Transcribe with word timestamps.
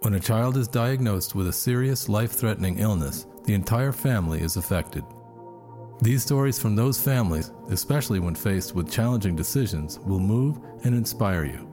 When 0.00 0.14
a 0.14 0.20
child 0.20 0.56
is 0.58 0.68
diagnosed 0.68 1.34
with 1.34 1.48
a 1.48 1.52
serious 1.52 2.08
life 2.08 2.32
threatening 2.32 2.78
illness, 2.78 3.26
the 3.44 3.54
entire 3.54 3.92
family 3.92 4.40
is 4.42 4.56
affected. 4.56 5.02
These 6.02 6.22
stories 6.22 6.58
from 6.58 6.76
those 6.76 7.00
families, 7.00 7.52
especially 7.70 8.20
when 8.20 8.34
faced 8.34 8.74
with 8.74 8.90
challenging 8.90 9.34
decisions, 9.34 9.98
will 10.00 10.20
move 10.20 10.58
and 10.84 10.94
inspire 10.94 11.44
you. 11.44 11.70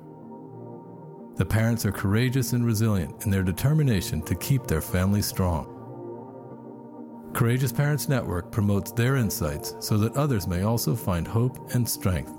The 1.36 1.46
parents 1.46 1.86
are 1.86 1.92
courageous 1.92 2.54
and 2.54 2.66
resilient 2.66 3.26
in 3.26 3.32
their 3.32 3.44
determination 3.44 4.22
to 4.24 4.36
keep 4.36 4.66
their 4.66 4.82
family 4.82 5.22
strong. 5.22 5.68
Courageous 7.34 7.72
Parents 7.72 8.08
Network 8.08 8.52
promotes 8.52 8.92
their 8.92 9.18
insights 9.18 9.76
so 9.80 9.98
that 9.98 10.16
others 10.16 10.48
may 10.48 10.64
also 10.64 10.96
find 10.96 11.28
hope 11.28 11.74
and 11.74 11.88
strength. 11.88 12.34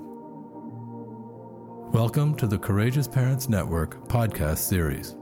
Welcome 1.93 2.35
to 2.37 2.47
the 2.47 2.57
Courageous 2.57 3.07
Parents 3.07 3.49
Network 3.49 4.07
podcast 4.07 4.59
series. 4.59 5.15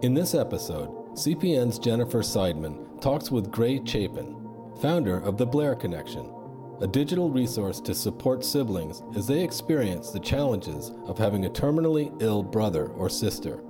In 0.00 0.14
this 0.14 0.32
episode, 0.32 0.90
CPN's 1.14 1.80
Jennifer 1.80 2.20
Seidman 2.20 3.00
talks 3.00 3.32
with 3.32 3.50
Gray 3.50 3.84
Chapin, 3.84 4.36
founder 4.80 5.18
of 5.18 5.36
the 5.36 5.44
Blair 5.44 5.74
Connection, 5.74 6.32
a 6.80 6.86
digital 6.86 7.30
resource 7.30 7.80
to 7.80 7.92
support 7.96 8.44
siblings 8.44 9.02
as 9.16 9.26
they 9.26 9.42
experience 9.42 10.12
the 10.12 10.20
challenges 10.20 10.92
of 11.06 11.18
having 11.18 11.46
a 11.46 11.50
terminally 11.50 12.16
ill 12.22 12.44
brother 12.44 12.90
or 12.90 13.10
sister. 13.10 13.60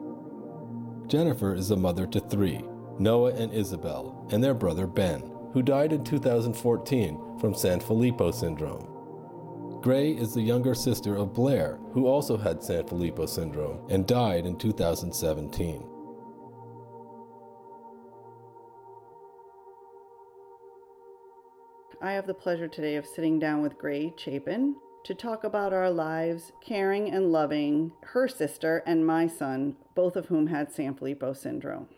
Jennifer 1.07 1.55
is 1.55 1.71
a 1.71 1.77
mother 1.77 2.07
to 2.07 2.21
three 2.21 2.63
Noah 2.99 3.33
and 3.33 3.51
Isabel, 3.51 4.29
and 4.31 4.45
their 4.45 4.53
brother 4.53 4.87
Ben, 4.87 5.23
who 5.55 5.63
died 5.63 5.95
in 5.95 6.05
2014 6.05 7.39
from 7.41 7.55
Sanfilippo 7.55 8.35
syndrome. 8.35 9.81
Gray 9.81 10.11
is 10.11 10.35
the 10.35 10.43
younger 10.43 10.75
sister 10.75 11.17
of 11.17 11.33
Blair, 11.33 11.79
who 11.95 12.07
also 12.07 12.37
had 12.37 12.59
Sanfilippo 12.59 13.27
syndrome 13.27 13.81
and 13.89 14.07
died 14.07 14.45
in 14.45 14.59
2017. 14.59 15.89
I 22.01 22.13
have 22.13 22.29
the 22.29 22.35
pleasure 22.35 22.69
today 22.69 22.95
of 22.95 23.07
sitting 23.07 23.41
down 23.41 23.61
with 23.61 23.77
Gray 23.77 24.13
Chapin 24.17 24.77
to 25.05 25.15
talk 25.15 25.43
about 25.43 25.73
our 25.73 25.91
lives, 25.91 26.53
caring 26.65 27.11
and 27.11 27.33
loving 27.33 27.91
her 28.03 28.29
sister 28.29 28.85
and 28.87 29.05
my 29.05 29.27
son, 29.27 29.75
both 29.97 30.15
of 30.15 30.27
whom 30.27 30.47
had 30.47 30.73
Sanfilippo 30.73 31.37
syndrome. 31.37 31.89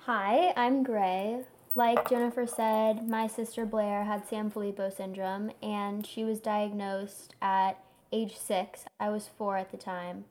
Hi, 0.00 0.52
I'm 0.58 0.82
Gray. 0.82 1.40
Like 1.74 2.06
Jennifer 2.06 2.46
said, 2.46 3.08
my 3.08 3.26
sister 3.26 3.64
Blair 3.64 4.04
had 4.04 4.28
Sanfilippo 4.28 4.94
syndrome 4.94 5.52
and 5.62 6.06
she 6.06 6.22
was 6.22 6.38
diagnosed 6.38 7.34
at 7.40 7.82
age 8.12 8.36
six. 8.36 8.84
I 9.00 9.08
was 9.08 9.30
four 9.38 9.56
at 9.56 9.70
the 9.70 9.78
time. 9.78 10.26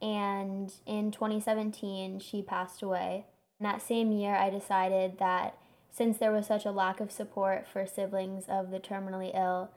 And 0.00 0.72
in 0.86 1.10
2017, 1.10 2.20
she 2.20 2.40
passed 2.40 2.82
away. 2.82 3.26
And 3.60 3.66
that 3.66 3.82
same 3.82 4.10
year, 4.10 4.34
I 4.36 4.48
decided 4.48 5.18
that 5.18 5.58
since 5.98 6.18
there 6.18 6.30
was 6.30 6.46
such 6.46 6.64
a 6.64 6.70
lack 6.70 7.00
of 7.00 7.10
support 7.10 7.66
for 7.66 7.84
siblings 7.84 8.44
of 8.48 8.70
the 8.70 8.78
terminally 8.78 9.36
ill, 9.36 9.72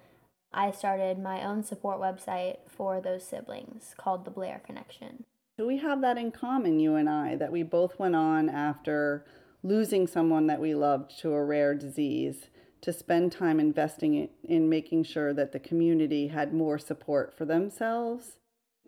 I 0.53 0.69
started 0.69 1.17
my 1.17 1.43
own 1.43 1.63
support 1.63 1.99
website 1.99 2.57
for 2.67 3.01
those 3.01 3.23
siblings 3.23 3.95
called 3.97 4.23
the 4.23 4.29
Blair 4.31 4.61
Connection. 4.63 5.23
So 5.57 5.65
we 5.65 5.77
have 5.79 5.99
that 6.01 6.19
in 6.19 6.31
common, 6.31 6.79
you 6.79 6.93
and 6.93 7.09
I, 7.09 7.35
that 7.37 7.51
we 7.51 7.63
both 7.63 7.97
went 7.97 8.15
on 8.15 8.49
after 8.49 9.25
losing 9.63 10.05
someone 10.05 10.45
that 10.45 10.61
we 10.61 10.75
loved 10.75 11.19
to 11.21 11.33
a 11.33 11.43
rare 11.43 11.73
disease 11.73 12.49
to 12.81 12.93
spend 12.93 13.31
time 13.31 13.59
investing 13.59 14.29
in 14.43 14.69
making 14.69 15.05
sure 15.05 15.33
that 15.33 15.53
the 15.53 15.59
community 15.59 16.27
had 16.27 16.53
more 16.53 16.77
support 16.77 17.35
for 17.35 17.45
themselves. 17.45 18.37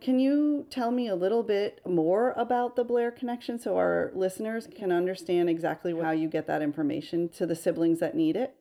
Can 0.01 0.19
you 0.19 0.65
tell 0.69 0.91
me 0.91 1.07
a 1.07 1.15
little 1.15 1.43
bit 1.43 1.79
more 1.85 2.31
about 2.31 2.75
the 2.75 2.83
Blair 2.83 3.09
Connection 3.09 3.57
so 3.57 3.77
our 3.77 4.11
listeners 4.13 4.67
can 4.67 4.91
understand 4.91 5.49
exactly 5.49 5.97
how 5.97 6.11
you 6.11 6.27
get 6.27 6.45
that 6.47 6.61
information 6.61 7.29
to 7.29 7.45
the 7.45 7.55
siblings 7.55 7.99
that 7.99 8.15
need 8.15 8.35
it? 8.35 8.55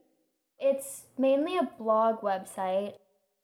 It's 0.61 1.07
mainly 1.19 1.59
a 1.59 1.69
blog 1.79 2.21
website. 2.21 2.95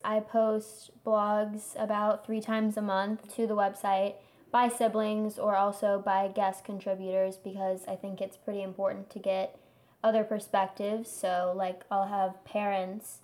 I 0.05 0.21
post 0.21 0.93
blogs 1.05 1.75
about 1.77 2.25
three 2.25 2.41
times 2.41 2.77
a 2.77 2.83
month 2.83 3.35
to 3.35 3.49
the 3.49 3.57
website 3.57 4.15
by 4.53 4.69
siblings 4.69 5.39
or 5.39 5.57
also 5.57 6.01
by 6.05 6.29
guest 6.29 6.65
contributors 6.65 7.37
because 7.37 7.81
I 7.89 7.97
think 7.97 8.21
it's 8.21 8.37
pretty 8.37 8.63
important 8.63 9.11
to 9.11 9.19
get 9.19 9.59
other 10.03 10.23
perspectives. 10.23 11.11
So, 11.11 11.53
like, 11.57 11.83
I'll 11.91 12.07
have 12.07 12.45
parents 12.45 13.19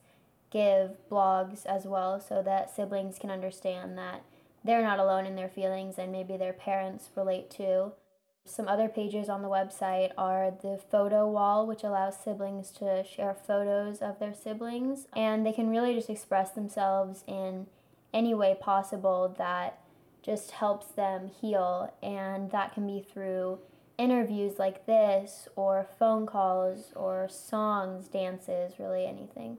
give 0.51 0.97
blogs 1.11 1.65
as 1.67 1.85
well 1.85 2.21
so 2.21 2.43
that 2.43 2.75
siblings 2.75 3.19
can 3.19 3.31
understand 3.31 3.97
that 3.99 4.25
they're 4.65 4.83
not 4.83 4.99
alone 4.99 5.27
in 5.27 5.37
their 5.37 5.49
feelings 5.49 5.99
and 5.99 6.11
maybe 6.11 6.37
their 6.37 6.53
parents 6.53 7.11
relate 7.15 7.51
to. 7.51 7.93
Some 8.47 8.69
other 8.69 8.89
pages 8.89 9.29
on 9.29 9.43
the 9.43 9.49
website 9.49 10.11
are 10.19 10.51
the 10.51 10.79
photo 10.91 11.27
wall, 11.27 11.67
which 11.67 11.83
allows 11.83 12.19
siblings 12.19 12.71
to 12.73 13.03
share 13.05 13.35
photos 13.35 14.01
of 14.01 14.19
their 14.19 14.35
siblings, 14.35 15.07
and 15.17 15.47
they 15.47 15.53
can 15.53 15.71
really 15.71 15.95
just 15.95 16.11
express 16.11 16.51
themselves 16.51 17.25
in 17.27 17.67
any 18.13 18.35
way 18.35 18.55
possible 18.59 19.35
that 19.39 19.81
just 20.23 20.53
helps 20.53 20.89
them 20.89 21.29
heal. 21.41 21.95
And 22.03 22.51
that 22.51 22.75
can 22.75 22.87
be 22.87 23.01
through 23.01 23.61
interviews 23.97 24.59
like 24.59 24.85
this, 24.85 25.49
or 25.57 25.87
phone 25.99 26.27
calls, 26.27 26.93
or 26.95 27.29
songs, 27.31 28.09
dances, 28.09 28.75
really 28.79 29.07
anything. 29.07 29.57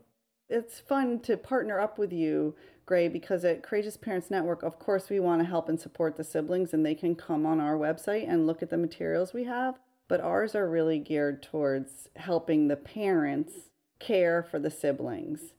It's 0.47 0.79
fun 0.79 1.21
to 1.21 1.37
partner 1.37 1.79
up 1.79 1.97
with 1.97 2.13
you, 2.13 2.55
Gray, 2.85 3.07
because 3.07 3.43
at 3.43 3.63
Courageous 3.63 3.97
Parents 3.97 4.29
Network, 4.29 4.61
of 4.61 4.77
course, 4.77 5.09
we 5.09 5.19
want 5.19 5.41
to 5.41 5.47
help 5.47 5.67
and 5.69 5.79
support 5.79 6.17
the 6.17 6.23
siblings, 6.23 6.71
and 6.71 6.85
they 6.85 6.93
can 6.93 7.15
come 7.15 7.47
on 7.47 7.59
our 7.59 7.75
website 7.75 8.29
and 8.29 8.45
look 8.45 8.61
at 8.61 8.69
the 8.69 8.77
materials 8.77 9.33
we 9.33 9.45
have. 9.45 9.79
But 10.07 10.21
ours 10.21 10.53
are 10.53 10.69
really 10.69 10.99
geared 10.99 11.41
towards 11.41 12.09
helping 12.15 12.67
the 12.67 12.75
parents 12.75 13.71
care 13.97 14.43
for 14.43 14.59
the 14.59 14.69
siblings 14.69 15.53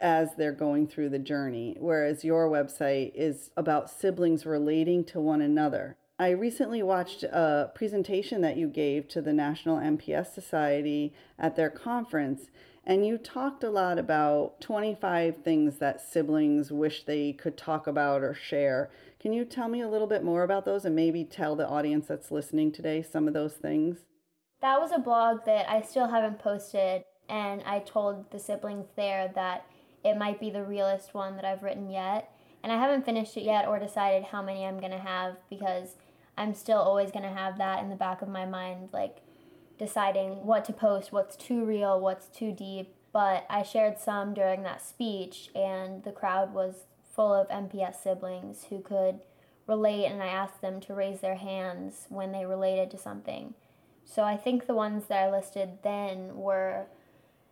as 0.00 0.30
they're 0.36 0.50
going 0.50 0.88
through 0.88 1.10
the 1.10 1.20
journey, 1.20 1.76
whereas 1.78 2.24
your 2.24 2.48
website 2.48 3.12
is 3.14 3.52
about 3.56 3.90
siblings 3.90 4.44
relating 4.44 5.04
to 5.04 5.20
one 5.20 5.40
another. 5.40 5.96
I 6.18 6.30
recently 6.30 6.82
watched 6.82 7.22
a 7.22 7.70
presentation 7.76 8.40
that 8.40 8.56
you 8.56 8.66
gave 8.66 9.06
to 9.08 9.22
the 9.22 9.32
National 9.32 9.78
MPS 9.78 10.34
Society 10.34 11.14
at 11.38 11.54
their 11.54 11.70
conference, 11.70 12.50
and 12.84 13.06
you 13.06 13.16
talked 13.16 13.62
a 13.62 13.70
lot 13.70 13.98
about 13.98 14.60
25 14.60 15.36
things 15.44 15.78
that 15.78 16.00
siblings 16.00 16.72
wish 16.72 17.04
they 17.04 17.32
could 17.32 17.56
talk 17.56 17.86
about 17.86 18.22
or 18.22 18.34
share. 18.34 18.90
Can 19.20 19.32
you 19.32 19.44
tell 19.44 19.68
me 19.68 19.80
a 19.80 19.88
little 19.88 20.08
bit 20.08 20.24
more 20.24 20.42
about 20.42 20.64
those 20.64 20.84
and 20.84 20.96
maybe 20.96 21.24
tell 21.24 21.54
the 21.54 21.68
audience 21.68 22.06
that's 22.08 22.32
listening 22.32 22.72
today 22.72 23.02
some 23.02 23.28
of 23.28 23.34
those 23.34 23.54
things? 23.54 23.98
That 24.60 24.80
was 24.80 24.90
a 24.92 24.98
blog 24.98 25.44
that 25.46 25.70
I 25.70 25.82
still 25.82 26.08
haven't 26.08 26.38
posted, 26.38 27.04
and 27.28 27.62
I 27.64 27.80
told 27.80 28.30
the 28.30 28.38
siblings 28.38 28.86
there 28.96 29.30
that 29.34 29.66
it 30.04 30.16
might 30.16 30.40
be 30.40 30.50
the 30.50 30.64
realest 30.64 31.14
one 31.14 31.36
that 31.36 31.44
I've 31.44 31.62
written 31.62 31.90
yet. 31.90 32.30
And 32.62 32.72
I 32.72 32.78
haven't 32.78 33.04
finished 33.04 33.36
it 33.36 33.42
yet 33.42 33.66
or 33.66 33.78
decided 33.78 34.24
how 34.24 34.42
many 34.42 34.64
I'm 34.64 34.78
going 34.78 34.92
to 34.92 34.98
have 34.98 35.36
because 35.50 35.96
I'm 36.36 36.54
still 36.54 36.78
always 36.78 37.10
going 37.10 37.24
to 37.24 37.28
have 37.28 37.58
that 37.58 37.82
in 37.82 37.90
the 37.90 37.96
back 37.96 38.22
of 38.22 38.28
my 38.28 38.46
mind, 38.46 38.90
like 38.92 39.18
deciding 39.82 40.46
what 40.46 40.64
to 40.66 40.72
post, 40.72 41.12
what's 41.12 41.36
too 41.36 41.64
real, 41.64 42.00
what's 42.00 42.26
too 42.26 42.52
deep. 42.52 42.94
But 43.12 43.44
I 43.50 43.62
shared 43.62 43.98
some 43.98 44.32
during 44.32 44.62
that 44.62 44.80
speech, 44.80 45.50
and 45.54 46.02
the 46.04 46.12
crowd 46.12 46.54
was 46.54 46.86
full 47.14 47.34
of 47.34 47.48
MPS 47.48 48.02
siblings 48.02 48.66
who 48.70 48.80
could 48.80 49.20
relate, 49.66 50.06
and 50.06 50.22
I 50.22 50.28
asked 50.28 50.62
them 50.62 50.80
to 50.80 50.94
raise 50.94 51.20
their 51.20 51.36
hands 51.36 52.06
when 52.08 52.32
they 52.32 52.46
related 52.46 52.90
to 52.92 52.98
something. 52.98 53.54
So 54.04 54.22
I 54.22 54.36
think 54.36 54.66
the 54.66 54.74
ones 54.74 55.04
that 55.06 55.24
I 55.24 55.30
listed 55.30 55.78
then 55.82 56.36
were 56.36 56.86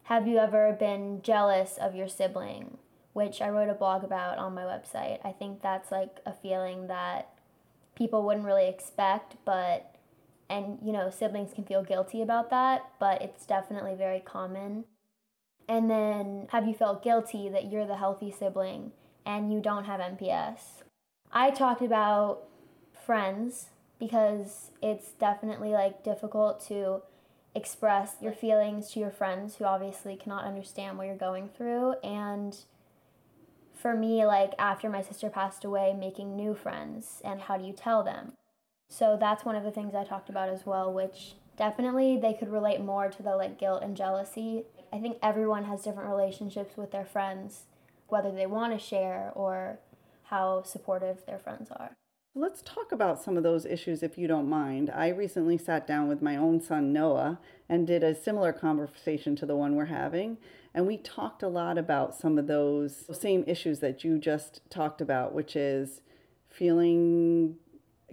have 0.05 0.27
you 0.27 0.39
ever 0.39 0.73
been 0.73 1.23
jealous 1.23 1.79
of 1.81 1.95
your 1.95 2.09
sibling? 2.09 2.79
Which 3.13 3.41
I 3.41 3.49
wrote 3.49 3.69
a 3.69 3.75
blog 3.75 4.03
about 4.03 4.39
on 4.39 4.55
my 4.55 4.63
website. 4.63 5.19
I 5.25 5.33
think 5.33 5.63
that's 5.63 5.93
like 5.93 6.19
a 6.27 6.33
feeling 6.33 6.87
that 6.89 7.29
people 7.95 8.25
wouldn't 8.25 8.47
really 8.47 8.69
expect, 8.69 9.37
but, 9.45 9.90
and 10.51 10.79
you 10.83 10.93
know, 10.93 11.09
siblings 11.09 11.55
can 11.55 11.65
feel 11.65 11.83
guilty 11.83 12.21
about 12.21 12.51
that, 12.51 12.91
but 12.99 13.23
it's 13.23 13.47
definitely 13.47 13.95
very 13.95 14.21
common. 14.21 14.85
And 15.69 15.89
then, 15.89 16.49
have 16.51 16.67
you 16.67 16.75
felt 16.75 17.03
guilty 17.03 17.49
that 17.49 17.71
you're 17.71 17.87
the 17.87 17.97
healthy 17.97 18.33
sibling 18.37 18.91
and 19.25 19.53
you 19.53 19.61
don't 19.61 19.85
have 19.85 20.01
MPS? 20.01 20.83
I 21.33 21.51
talked 21.51 21.81
about 21.81 22.49
friends 23.07 23.71
because 24.01 24.73
it's 24.83 25.13
definitely 25.13 25.71
like 25.71 26.03
difficult 26.03 26.67
to 26.67 27.03
express 27.55 28.17
your 28.21 28.33
feelings 28.33 28.91
to 28.91 29.01
your 29.01 29.11
friends 29.11 29.57
who 29.57 29.65
obviously 29.65 30.17
cannot 30.17 30.45
understand 30.45 30.97
what 30.97 31.07
you're 31.07 31.17
going 31.17 31.49
through 31.49 31.95
and 32.05 32.59
for 33.75 33.95
me 33.95 34.25
like 34.25 34.53
after 34.57 34.89
my 34.89 35.03
sister 35.03 35.29
passed 35.29 35.65
away 35.65 35.93
making 35.93 36.37
new 36.37 36.55
friends 36.55 37.21
and 37.25 37.41
how 37.41 37.57
do 37.57 37.65
you 37.65 37.73
tell 37.73 38.05
them 38.05 38.33
so 38.91 39.17
that's 39.19 39.45
one 39.45 39.57
of 39.57 39.65
the 39.65 39.71
things 39.71 39.95
i 39.95 40.05
talked 40.05 40.29
about 40.29 40.51
as 40.51 40.67
well 40.67 40.93
which 40.93 41.35
definitely 41.57 42.19
they 42.19 42.35
could 42.35 42.51
relate 42.51 42.81
more 42.81 43.09
to 43.09 43.23
the 43.23 43.35
like 43.35 43.59
guilt 43.59 43.83
and 43.83 43.97
jealousy 43.97 44.65
i 44.93 44.99
think 44.99 45.17
everyone 45.23 45.65
has 45.65 45.83
different 45.83 46.11
relationships 46.11 46.77
with 46.77 46.91
their 46.91 47.07
friends 47.07 47.63
whether 48.09 48.31
they 48.31 48.47
want 48.47 48.73
to 48.73 48.79
share 48.79 49.33
or 49.35 49.79
how 50.25 50.63
supportive 50.63 51.25
their 51.27 51.39
friends 51.39 51.71
are 51.71 51.97
Let's 52.35 52.63
talk 52.63 52.93
about 52.93 53.21
some 53.21 53.37
of 53.37 53.43
those 53.43 53.67
issues 53.67 54.05
if 54.05 54.17
you 54.17 54.29
don't 54.29 54.49
mind. 54.49 54.89
I 54.95 55.09
recently 55.09 55.59
sat 55.59 55.85
down 55.85 56.07
with 56.07 56.23
my 56.23 56.37
own 56.37 56.61
son 56.61 56.93
Noah 56.93 57.41
and 57.69 57.89
did 57.89 58.05
a 58.05 58.15
similar 58.15 58.53
conversation 58.53 59.35
to 59.35 59.47
the 59.47 59.57
one 59.57 59.75
we're 59.75 59.87
having. 59.87 60.39
And 60.73 60.87
we 60.87 60.97
talked 60.97 61.43
a 61.43 61.49
lot 61.49 61.77
about 61.77 62.15
some 62.15 62.39
of 62.39 62.47
those 62.47 63.05
same 63.11 63.43
issues 63.49 63.81
that 63.81 64.05
you 64.05 64.17
just 64.17 64.61
talked 64.71 65.01
about, 65.01 65.35
which 65.35 65.57
is 65.57 66.03
feeling 66.49 67.57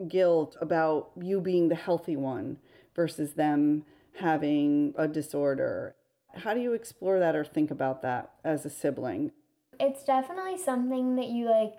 guilt 0.07 0.55
about 0.61 1.11
you 1.19 1.41
being 1.41 1.69
the 1.69 1.75
healthy 1.75 2.15
one 2.15 2.57
versus 2.95 3.33
them 3.33 3.85
having 4.19 4.93
a 4.97 5.07
disorder. 5.07 5.95
How 6.35 6.53
do 6.53 6.59
you 6.59 6.73
explore 6.73 7.19
that 7.19 7.35
or 7.35 7.43
think 7.43 7.71
about 7.71 8.01
that 8.01 8.31
as 8.43 8.65
a 8.65 8.69
sibling? 8.69 9.31
It's 9.79 10.03
definitely 10.03 10.57
something 10.57 11.15
that 11.15 11.27
you 11.27 11.49
like 11.49 11.73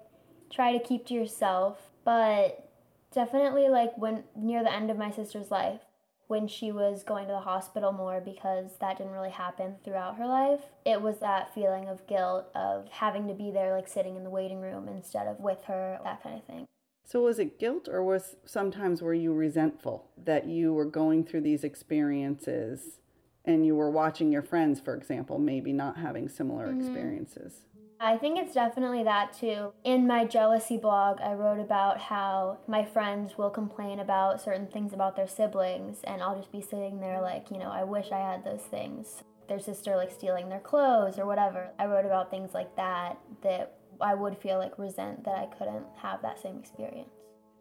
try 0.50 0.72
to 0.76 0.82
keep 0.82 1.06
to 1.06 1.14
yourself 1.14 1.90
but 2.04 2.70
definitely 3.12 3.68
like 3.68 3.96
when 3.98 4.24
near 4.36 4.62
the 4.62 4.72
end 4.72 4.90
of 4.90 4.96
my 4.96 5.10
sister's 5.10 5.50
life 5.50 5.80
when 6.26 6.46
she 6.46 6.70
was 6.70 7.02
going 7.02 7.26
to 7.26 7.32
the 7.32 7.40
hospital 7.40 7.92
more 7.92 8.20
because 8.20 8.70
that 8.80 8.98
didn't 8.98 9.12
really 9.12 9.30
happen 9.30 9.76
throughout 9.84 10.16
her 10.16 10.26
life 10.26 10.60
it 10.84 11.00
was 11.00 11.18
that 11.18 11.54
feeling 11.54 11.88
of 11.88 12.06
guilt 12.06 12.46
of 12.54 12.88
having 12.90 13.28
to 13.28 13.34
be 13.34 13.50
there 13.50 13.74
like 13.74 13.88
sitting 13.88 14.16
in 14.16 14.24
the 14.24 14.30
waiting 14.30 14.60
room 14.60 14.88
instead 14.88 15.26
of 15.26 15.38
with 15.40 15.64
her 15.64 15.98
that 16.04 16.22
kind 16.22 16.36
of 16.36 16.44
thing 16.44 16.66
so 17.08 17.22
was 17.22 17.38
it 17.38 17.58
guilt 17.58 17.88
or 17.88 18.04
was 18.04 18.36
sometimes 18.44 19.00
were 19.00 19.14
you 19.14 19.32
resentful 19.32 20.10
that 20.22 20.46
you 20.46 20.74
were 20.74 20.84
going 20.84 21.24
through 21.24 21.40
these 21.40 21.64
experiences 21.64 23.00
and 23.46 23.64
you 23.64 23.74
were 23.74 23.90
watching 23.90 24.30
your 24.30 24.42
friends 24.42 24.78
for 24.78 24.94
example 24.94 25.38
maybe 25.38 25.72
not 25.72 25.96
having 25.96 26.28
similar 26.28 26.68
mm-hmm. 26.68 26.80
experiences 26.80 27.64
I 28.00 28.16
think 28.16 28.38
it's 28.38 28.54
definitely 28.54 29.02
that 29.02 29.32
too. 29.32 29.72
In 29.82 30.06
my 30.06 30.24
jealousy 30.24 30.76
blog, 30.76 31.20
I 31.20 31.32
wrote 31.32 31.58
about 31.58 31.98
how 31.98 32.58
my 32.68 32.84
friends 32.84 33.36
will 33.36 33.50
complain 33.50 33.98
about 33.98 34.40
certain 34.40 34.68
things 34.68 34.92
about 34.92 35.16
their 35.16 35.26
siblings, 35.26 36.02
and 36.04 36.22
I'll 36.22 36.36
just 36.36 36.52
be 36.52 36.60
sitting 36.60 37.00
there 37.00 37.20
like, 37.20 37.50
you 37.50 37.58
know, 37.58 37.72
I 37.72 37.82
wish 37.82 38.12
I 38.12 38.18
had 38.18 38.44
those 38.44 38.62
things. 38.62 39.24
Their 39.48 39.58
sister 39.58 39.96
like 39.96 40.12
stealing 40.12 40.48
their 40.48 40.60
clothes 40.60 41.18
or 41.18 41.26
whatever. 41.26 41.70
I 41.76 41.86
wrote 41.86 42.04
about 42.04 42.30
things 42.30 42.54
like 42.54 42.76
that 42.76 43.18
that 43.42 43.77
I 44.00 44.14
would 44.14 44.38
feel 44.38 44.58
like 44.58 44.78
resent 44.78 45.24
that 45.24 45.36
I 45.36 45.46
couldn't 45.46 45.86
have 45.96 46.22
that 46.22 46.40
same 46.40 46.58
experience. 46.58 47.10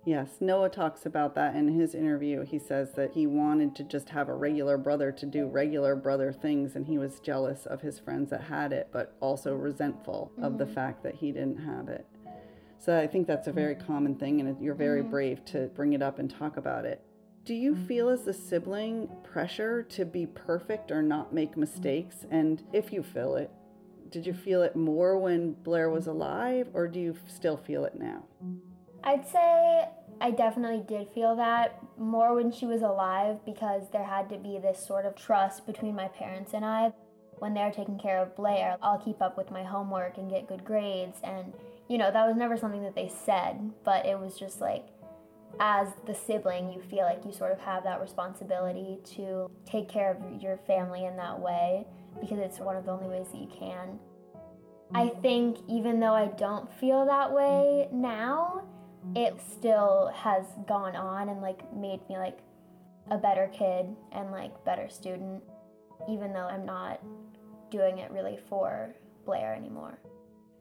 Yes, 0.06 0.38
Noah 0.39 0.69
talks 0.69 1.06
about 1.06 1.36
that 1.36 1.54
in 1.56 1.68
his 1.68 1.94
interview. 1.94 2.45
He 2.45 2.60
says 2.60 2.94
that 2.94 3.12
he 3.12 3.28
wanted 3.28 3.75
to 3.75 3.84
just 3.84 4.07
have 4.10 4.30
a 4.30 4.34
regular 4.34 4.78
brother 4.78 5.12
to 5.12 5.25
do 5.25 5.48
regular 5.48 5.98
brother 5.98 6.31
things, 6.31 6.78
and 6.78 6.86
he 6.86 6.98
was 6.98 7.19
jealous 7.19 7.66
of 7.66 7.81
his 7.81 8.00
friends 8.00 8.30
that 8.30 8.44
had 8.44 8.72
it, 8.72 8.88
but 8.94 9.18
also 9.19 9.54
resentful 9.54 10.31
mm-hmm. 10.31 10.45
of 10.45 10.57
the 10.57 10.63
mm-hmm. 10.63 10.75
fact 10.75 11.04
that 11.04 11.16
he 11.16 11.34
didn't 11.34 11.57
have 11.57 11.89
it. 11.89 12.06
So 12.80 12.98
I 12.98 13.06
think 13.06 13.28
that's 13.28 13.48
a 13.48 13.51
very 13.51 13.75
common 13.75 14.16
thing, 14.16 14.39
and 14.39 14.63
you're 14.63 14.75
very 14.75 15.01
mm-hmm. 15.01 15.12
brave 15.12 15.44
to 15.45 15.68
bring 15.75 15.92
it 15.92 16.01
up 16.01 16.19
and 16.19 16.30
talk 16.30 16.56
about 16.56 16.86
it. 16.86 17.04
Do 17.44 17.54
you 17.54 17.75
feel 17.75 18.07
as 18.07 18.28
a 18.28 18.34
sibling 18.34 19.10
pressure 19.24 19.84
to 19.84 20.06
be 20.06 20.25
perfect 20.25 20.92
or 20.92 21.01
not 21.01 21.34
make 21.34 21.57
mistakes? 21.57 22.25
And 22.31 22.63
if 22.72 22.94
you 22.94 23.04
feel 23.04 23.36
it, 23.36 23.51
did 24.09 24.25
you 24.25 24.33
feel 24.33 24.62
it 24.62 24.75
more 24.75 25.18
when 25.18 25.54
Blair 25.54 25.89
was 25.89 26.07
alive, 26.07 26.69
or 26.74 26.88
do 26.88 27.00
you 27.00 27.15
still 27.27 27.57
feel 27.57 27.86
it 27.86 28.00
now? 28.00 28.24
I'd 29.04 29.27
say 29.27 29.88
I 30.19 30.31
definitely 30.31 30.83
did 30.88 31.09
feel 31.09 31.36
that 31.36 31.80
more 31.98 32.36
when 32.36 32.51
she 32.51 32.65
was 32.65 32.81
alive 32.81 33.38
because 33.45 33.89
there 33.92 34.04
had 34.04 34.30
to 34.30 34.38
be 34.38 34.57
this 34.57 34.86
sort 34.86 35.06
of 35.06 35.15
trust 35.15 35.65
between 35.65 35.95
my 35.95 36.07
parents 36.07 36.54
and 36.54 36.65
I. 36.65 36.94
When 37.39 37.54
they're 37.54 37.71
taking 37.71 38.00
care 38.00 38.19
of 38.19 38.36
Blair, 38.36 38.77
I'll 38.81 38.98
keep 38.98 39.21
up 39.21 39.38
with 39.38 39.51
my 39.51 39.63
homework 39.63 40.18
and 40.18 40.30
get 40.30 40.48
good 40.48 40.65
grades. 40.65 41.19
And, 41.24 41.53
you 41.88 42.00
know, 42.00 42.12
that 42.12 42.27
was 42.27 42.36
never 42.36 42.57
something 42.57 42.81
that 42.81 42.95
they 42.95 43.12
said, 43.25 43.71
but 43.83 44.07
it 44.07 44.19
was 44.19 44.39
just 44.39 44.60
like, 44.60 44.88
as 45.60 45.89
the 46.07 46.15
sibling, 46.15 46.74
you 46.74 46.81
feel 46.81 47.03
like 47.03 47.24
you 47.25 47.31
sort 47.31 47.51
of 47.51 47.60
have 47.60 47.83
that 47.83 48.01
responsibility 48.01 48.98
to 49.15 49.50
take 49.65 49.88
care 49.88 50.12
of 50.12 50.42
your 50.42 50.57
family 50.65 51.06
in 51.06 51.15
that 51.18 51.39
way 51.39 51.86
because 52.19 52.40
it's 52.40 52.60
one 52.60 52.75
of 52.75 52.86
the 52.86 52.92
only 52.92 53.08
ways 53.08 53.28
that 53.31 53.40
you 53.40 53.48
can. 53.48 54.00
I 54.94 55.10
think 55.22 55.58
even 55.68 56.00
though 56.00 56.14
I 56.14 56.28
don't 56.28 56.72
feel 56.80 57.06
that 57.06 57.31
way 57.31 57.90
now, 57.92 58.64
it 59.16 59.40
still 59.52 60.12
has 60.16 60.46
gone 60.68 60.96
on 60.96 61.30
and 61.30 61.42
like 61.42 61.62
made 61.75 62.00
me 62.10 62.18
like 62.18 62.40
a 63.12 63.18
better 63.18 63.50
kid 63.54 63.86
and 64.12 64.31
like 64.31 64.64
better 64.66 64.90
student 64.90 65.42
even 66.10 66.34
though 66.34 66.48
I'm 66.48 66.66
not 66.66 67.02
doing 67.69 68.00
it 68.00 68.12
really 68.12 68.38
for 68.50 68.94
Blair 69.25 69.54
anymore. 69.54 70.00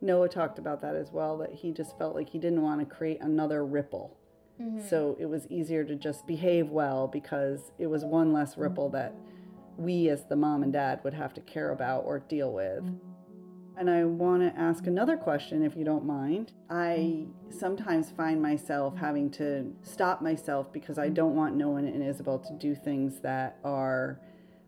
Noah 0.00 0.28
talked 0.28 0.58
about 0.58 0.80
that 0.82 0.94
as 0.94 1.10
well 1.12 1.38
that 1.38 1.52
he 1.52 1.72
just 1.72 1.96
felt 1.98 2.14
like 2.14 2.28
he 2.28 2.38
didn't 2.38 2.62
want 2.62 2.80
to 2.80 2.86
create 2.86 3.20
another 3.20 3.64
ripple. 3.64 4.16
Mm-hmm. 4.60 4.86
So 4.88 5.16
it 5.18 5.26
was 5.26 5.46
easier 5.48 5.84
to 5.84 5.94
just 5.94 6.26
behave 6.26 6.70
well 6.70 7.06
because 7.06 7.72
it 7.78 7.86
was 7.86 8.04
one 8.04 8.32
less 8.32 8.56
ripple 8.56 8.88
that 8.90 9.14
we 9.76 10.08
as 10.08 10.24
the 10.24 10.36
mom 10.36 10.62
and 10.62 10.72
dad 10.72 11.00
would 11.04 11.14
have 11.14 11.34
to 11.34 11.40
care 11.40 11.70
about 11.70 12.04
or 12.04 12.20
deal 12.20 12.52
with. 12.52 12.84
And 13.78 13.90
I 13.90 14.04
want 14.04 14.42
to 14.42 14.58
ask 14.58 14.86
another 14.86 15.18
question, 15.18 15.62
if 15.62 15.76
you 15.76 15.84
don't 15.84 16.06
mind. 16.06 16.52
I 16.70 16.96
mm-hmm. 16.98 17.58
sometimes 17.58 18.10
find 18.10 18.40
myself 18.40 18.96
having 18.96 19.30
to 19.32 19.74
stop 19.82 20.22
myself 20.22 20.72
because 20.72 20.98
I 20.98 21.06
mm-hmm. 21.06 21.14
don't 21.14 21.36
want 21.36 21.56
Noah 21.56 21.76
and 21.76 22.02
Isabel 22.02 22.38
to 22.38 22.52
do 22.54 22.74
things 22.74 23.20
that 23.20 23.58
are 23.64 24.18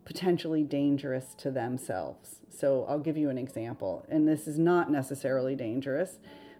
potentially 0.05 0.63
dangerous 0.63 1.33
to 1.35 1.49
themselves. 1.49 2.39
So 2.49 2.85
I'll 2.87 2.99
give 2.99 3.17
you 3.17 3.29
an 3.29 3.37
example. 3.37 4.05
And 4.09 4.27
this 4.27 4.47
is 4.47 4.59
not 4.59 4.91
necessarily 4.91 5.55
dangerous, 5.55 6.19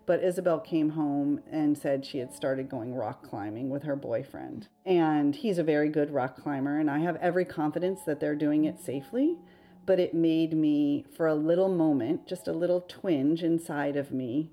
but 0.10 0.24
Isabel 0.24 0.60
came 0.60 0.90
home 0.90 1.40
and 1.52 1.78
said 1.78 2.04
she 2.04 2.18
had 2.18 2.34
started 2.34 2.68
going 2.68 2.96
rock 2.96 3.22
climbing 3.22 3.70
with 3.70 3.84
her 3.84 3.96
boyfriend. 3.96 4.68
And 4.84 5.36
he's 5.36 5.60
a 5.60 5.64
very 5.64 5.88
good 5.88 6.10
rock 6.10 6.42
climber, 6.42 6.80
and 6.80 6.90
I 6.90 6.98
have 6.98 7.16
every 7.18 7.46
confidence 7.46 8.00
that 8.08 8.20
they're 8.20 8.34
doing 8.34 8.66
it 8.66 8.80
safely 8.80 9.38
but 9.86 10.00
it 10.00 10.14
made 10.14 10.54
me, 10.54 11.04
for 11.16 11.26
a 11.26 11.34
little 11.34 11.70
moment, 11.70 12.28
just 12.28 12.48
a 12.48 12.52
little 12.52 12.82
twinge 12.82 13.42
inside 13.42 13.96
of 13.96 14.12
me, 14.12 14.52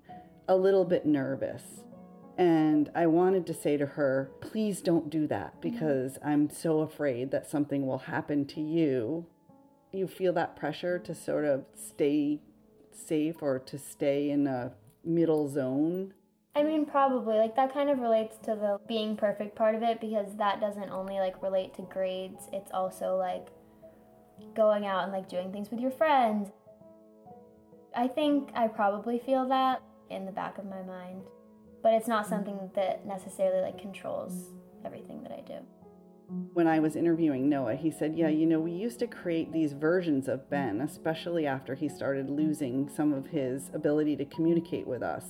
a 0.49 0.57
little 0.57 0.85
bit 0.87 1.05
nervous. 1.05 1.85
And 2.39 2.91
I 2.95 3.07
wanted 3.07 3.47
to 3.47 3.55
say 3.55 3.77
to 3.77 3.85
her, 3.85 4.31
please 4.41 4.81
don't 4.81 5.11
do 5.11 5.27
that 5.27 5.61
because 5.61 6.19
I'm 6.25 6.49
so 6.49 6.81
afraid 6.81 7.31
that 7.33 7.51
something 7.51 7.87
will 7.87 7.99
happen 7.99 8.47
to 8.47 8.63
you. 8.63 9.27
You 9.93 10.07
feel 10.07 10.33
that 10.33 10.57
pressure 10.57 10.99
to 11.01 11.15
sort 11.15 11.45
of 11.45 11.67
stay 11.75 12.41
safe 12.91 13.43
or 13.43 13.59
to 13.59 13.79
stay 13.79 14.31
in 14.31 14.47
a 14.47 14.73
middle 15.07 15.49
zone? 15.49 16.13
I 16.55 16.63
mean, 16.63 16.87
probably. 16.87 17.37
Like, 17.39 17.55
that 17.57 17.73
kind 17.73 17.91
of 17.91 18.01
relates 18.01 18.37
to 18.39 18.55
the 18.55 18.81
being 18.89 19.17
perfect 19.17 19.57
part 19.57 19.75
of 19.75 19.83
it 19.83 20.01
because 20.01 20.37
that 20.37 20.61
doesn't 20.61 20.91
only, 20.91 21.19
like, 21.19 21.43
relate 21.43 21.75
to 21.75 21.83
grades, 21.83 22.49
it's 22.53 22.71
also, 22.73 23.17
like, 23.17 23.49
going 24.55 24.87
out 24.87 25.05
and 25.05 25.13
like 25.13 25.29
doing 25.29 25.53
things 25.53 25.71
with 25.71 25.81
your 25.81 25.91
friends. 25.91 26.51
I 27.95 28.09
think 28.09 28.51
I 28.55 28.69
probably 28.69 29.19
feel 29.19 29.49
that 29.49 29.83
in 30.11 30.27
the 30.27 30.33
back 30.33 30.59
of 30.59 30.67
my 30.67 30.83
mind, 30.83 31.23
but 31.83 31.95
it's 31.95 32.09
not 32.09 32.27
mm. 32.27 32.29
something 32.29 32.71
that 32.75 33.07
necessarily 33.07 33.63
like 33.63 33.79
controls 33.79 34.51
everything 34.85 35.23
that 35.23 35.33
I 35.33 35.41
do. 35.41 35.59
When 36.29 36.67
I 36.67 36.81
was 36.81 36.97
interviewing 36.97 37.49
Noah, 37.49 37.77
he 37.77 37.91
said, 37.91 38.17
Yeah, 38.17 38.29
you 38.29 38.47
know, 38.47 38.59
we 38.59 38.73
used 38.73 38.99
to 38.99 39.07
create 39.07 39.53
these 39.53 39.73
versions 39.73 40.27
of 40.27 40.51
Ben, 40.51 40.81
especially 40.81 41.47
after 41.47 41.75
he 41.75 41.89
started 41.89 42.29
losing 42.29 42.89
some 42.89 43.13
of 43.13 43.27
his 43.27 43.71
ability 43.73 44.17
to 44.17 44.25
communicate 44.25 44.87
with 44.87 45.03
us. 45.03 45.25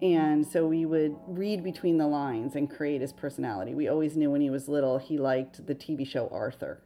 And 0.00 0.46
so 0.46 0.66
we 0.66 0.86
would 0.86 1.16
read 1.26 1.64
between 1.64 1.98
the 1.98 2.06
lines 2.06 2.54
and 2.54 2.70
create 2.70 3.00
his 3.00 3.12
personality. 3.12 3.74
We 3.74 3.88
always 3.88 4.16
knew 4.16 4.30
when 4.30 4.40
he 4.40 4.50
was 4.50 4.68
little 4.68 4.98
he 4.98 5.18
liked 5.18 5.66
the 5.66 5.74
TV 5.74 6.06
show 6.06 6.28
Arthur. 6.28 6.80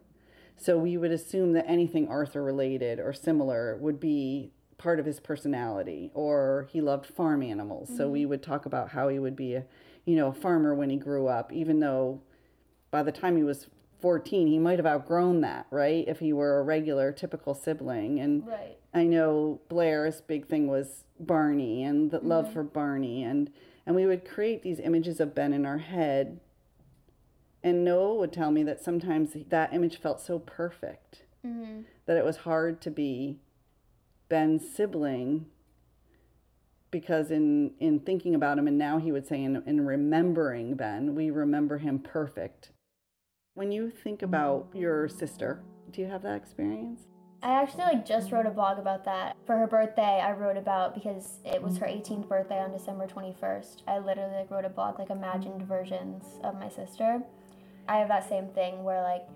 So 0.56 0.78
we 0.78 0.96
would 0.96 1.10
assume 1.10 1.52
that 1.52 1.68
anything 1.68 2.08
Arthur 2.08 2.42
related 2.42 2.98
or 2.98 3.12
similar 3.12 3.76
would 3.76 4.00
be 4.00 4.52
part 4.78 4.98
of 4.98 5.06
his 5.06 5.20
personality 5.20 6.10
or 6.14 6.68
he 6.72 6.80
loved 6.80 7.06
farm 7.06 7.42
animals. 7.42 7.88
Mm-hmm. 7.88 7.96
So 7.98 8.08
we 8.08 8.20
mm-hmm. 8.20 8.30
would 8.30 8.42
talk 8.42 8.64
about 8.64 8.90
how 8.90 9.08
he 9.08 9.18
would 9.18 9.36
be 9.36 9.54
a, 9.54 9.64
you 10.06 10.16
know, 10.16 10.28
a 10.28 10.32
farmer 10.32 10.74
when 10.74 10.88
he 10.88 10.96
grew 10.96 11.26
up 11.26 11.52
even 11.52 11.80
though 11.80 12.22
by 12.92 13.02
the 13.02 13.10
time 13.10 13.36
he 13.36 13.42
was 13.42 13.66
14 14.00 14.46
he 14.46 14.58
might 14.58 14.78
have 14.78 14.86
outgrown 14.86 15.40
that, 15.40 15.66
right? 15.70 16.04
If 16.06 16.20
he 16.20 16.32
were 16.32 16.60
a 16.60 16.62
regular 16.62 17.10
typical 17.10 17.54
sibling 17.54 18.20
and 18.20 18.46
right. 18.46 18.76
I 18.94 19.04
know 19.04 19.60
Blair's 19.68 20.20
big 20.20 20.46
thing 20.46 20.68
was 20.68 21.04
Barney 21.18 21.82
and 21.82 22.12
the 22.12 22.18
mm-hmm. 22.18 22.28
love 22.28 22.52
for 22.52 22.62
Barney 22.62 23.24
and 23.24 23.50
and 23.84 23.96
we 23.96 24.06
would 24.06 24.28
create 24.28 24.62
these 24.62 24.78
images 24.78 25.18
of 25.18 25.34
Ben 25.34 25.52
in 25.52 25.66
our 25.66 25.78
head 25.78 26.38
and 27.64 27.84
Noah 27.84 28.14
would 28.16 28.32
tell 28.32 28.50
me 28.50 28.62
that 28.64 28.82
sometimes 28.82 29.36
that 29.48 29.72
image 29.72 30.00
felt 30.00 30.20
so 30.20 30.38
perfect 30.38 31.22
mm-hmm. 31.46 31.82
that 32.06 32.16
it 32.16 32.24
was 32.24 32.38
hard 32.38 32.80
to 32.82 32.90
be 32.90 33.38
Ben's 34.28 34.68
sibling 34.68 35.46
because 36.90 37.30
in 37.30 37.72
in 37.80 38.00
thinking 38.00 38.34
about 38.34 38.58
him 38.58 38.66
and 38.66 38.78
now 38.78 38.98
he 38.98 39.12
would 39.12 39.26
say 39.26 39.42
in, 39.42 39.62
in 39.66 39.86
remembering 39.86 40.74
Ben, 40.74 41.14
we 41.14 41.30
remember 41.30 41.78
him 41.78 42.00
perfect. 42.00 42.70
When 43.54 43.70
you 43.70 43.90
think 43.90 44.22
about 44.22 44.68
your 44.72 45.08
sister, 45.10 45.62
do 45.90 46.00
you 46.00 46.06
have 46.06 46.22
that 46.22 46.36
experience? 46.36 47.02
I 47.42 47.60
actually 47.60 47.84
like 47.84 48.06
just 48.06 48.32
wrote 48.32 48.46
a 48.46 48.50
blog 48.50 48.78
about 48.78 49.04
that. 49.04 49.36
For 49.44 49.58
her 49.58 49.66
birthday, 49.66 50.22
I 50.24 50.32
wrote 50.32 50.56
about 50.56 50.94
because 50.94 51.40
it 51.44 51.62
was 51.62 51.76
her 51.76 51.86
18th 51.86 52.28
birthday 52.28 52.58
on 52.60 52.72
December 52.72 53.06
21st. 53.06 53.82
I 53.86 53.98
literally 53.98 54.36
like 54.36 54.50
wrote 54.50 54.64
a 54.64 54.70
blog 54.70 54.98
like 54.98 55.10
imagined 55.10 55.66
versions 55.68 56.24
of 56.42 56.58
my 56.58 56.70
sister. 56.70 57.20
I 57.88 57.98
have 57.98 58.08
that 58.08 58.26
same 58.26 58.48
thing 58.48 58.84
where 58.84 59.02
like 59.02 59.26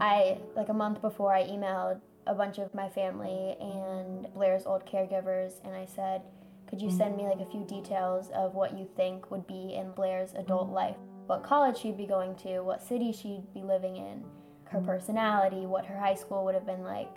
I 0.00 0.38
like 0.54 0.68
a 0.68 0.74
month 0.74 1.00
before 1.00 1.34
I 1.34 1.42
emailed 1.42 2.00
a 2.28 2.34
bunch 2.34 2.58
of 2.58 2.72
my 2.72 2.88
family 2.88 3.56
and 3.60 4.32
Blair's 4.34 4.66
old 4.66 4.86
caregivers 4.86 5.54
and 5.64 5.74
I 5.74 5.86
said, 5.86 6.22
"Could 6.68 6.80
you 6.80 6.90
send 6.90 7.16
me 7.16 7.24
like 7.24 7.40
a 7.40 7.50
few 7.50 7.64
details 7.64 8.30
of 8.30 8.54
what 8.54 8.78
you 8.78 8.88
think 8.96 9.28
would 9.32 9.46
be 9.48 9.74
in 9.74 9.90
Blair's 9.90 10.34
adult 10.34 10.70
life? 10.70 10.98
What 11.26 11.42
college 11.42 11.78
she'd 11.78 11.96
be 11.96 12.06
going 12.06 12.34
to, 12.36 12.60
what 12.60 12.82
city 12.82 13.12
she'd 13.12 13.52
be 13.52 13.62
living 13.62 13.96
in, 13.96 14.24
her 14.64 14.78
mm-hmm. 14.78 14.86
personality, 14.86 15.66
what 15.66 15.86
her 15.86 15.98
high 15.98 16.14
school 16.14 16.44
would 16.44 16.54
have 16.54 16.66
been 16.66 16.84
like." 16.84 17.16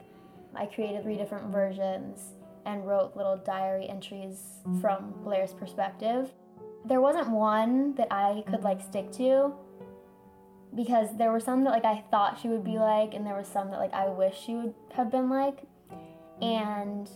I 0.55 0.65
created 0.65 1.03
three 1.03 1.15
different 1.15 1.51
versions 1.51 2.33
and 2.65 2.87
wrote 2.87 3.15
little 3.15 3.37
diary 3.37 3.87
entries 3.89 4.61
from 4.81 5.03
mm-hmm. 5.03 5.23
Blair's 5.23 5.53
perspective. 5.53 6.31
There 6.85 7.01
wasn't 7.01 7.29
one 7.29 7.95
that 7.95 8.07
I 8.11 8.43
could 8.49 8.63
like 8.63 8.81
stick 8.81 9.11
to 9.13 9.53
because 10.75 11.17
there 11.17 11.31
were 11.31 11.39
some 11.39 11.63
that 11.63 11.71
like 11.71 11.85
I 11.85 12.03
thought 12.11 12.39
she 12.39 12.47
would 12.47 12.63
be 12.63 12.71
mm-hmm. 12.71 12.81
like 12.81 13.13
and 13.13 13.25
there 13.25 13.35
were 13.35 13.43
some 13.43 13.71
that 13.71 13.79
like 13.79 13.93
I 13.93 14.07
wish 14.07 14.39
she 14.39 14.55
would 14.55 14.73
have 14.93 15.11
been 15.11 15.29
like. 15.29 15.63
And 16.41 17.09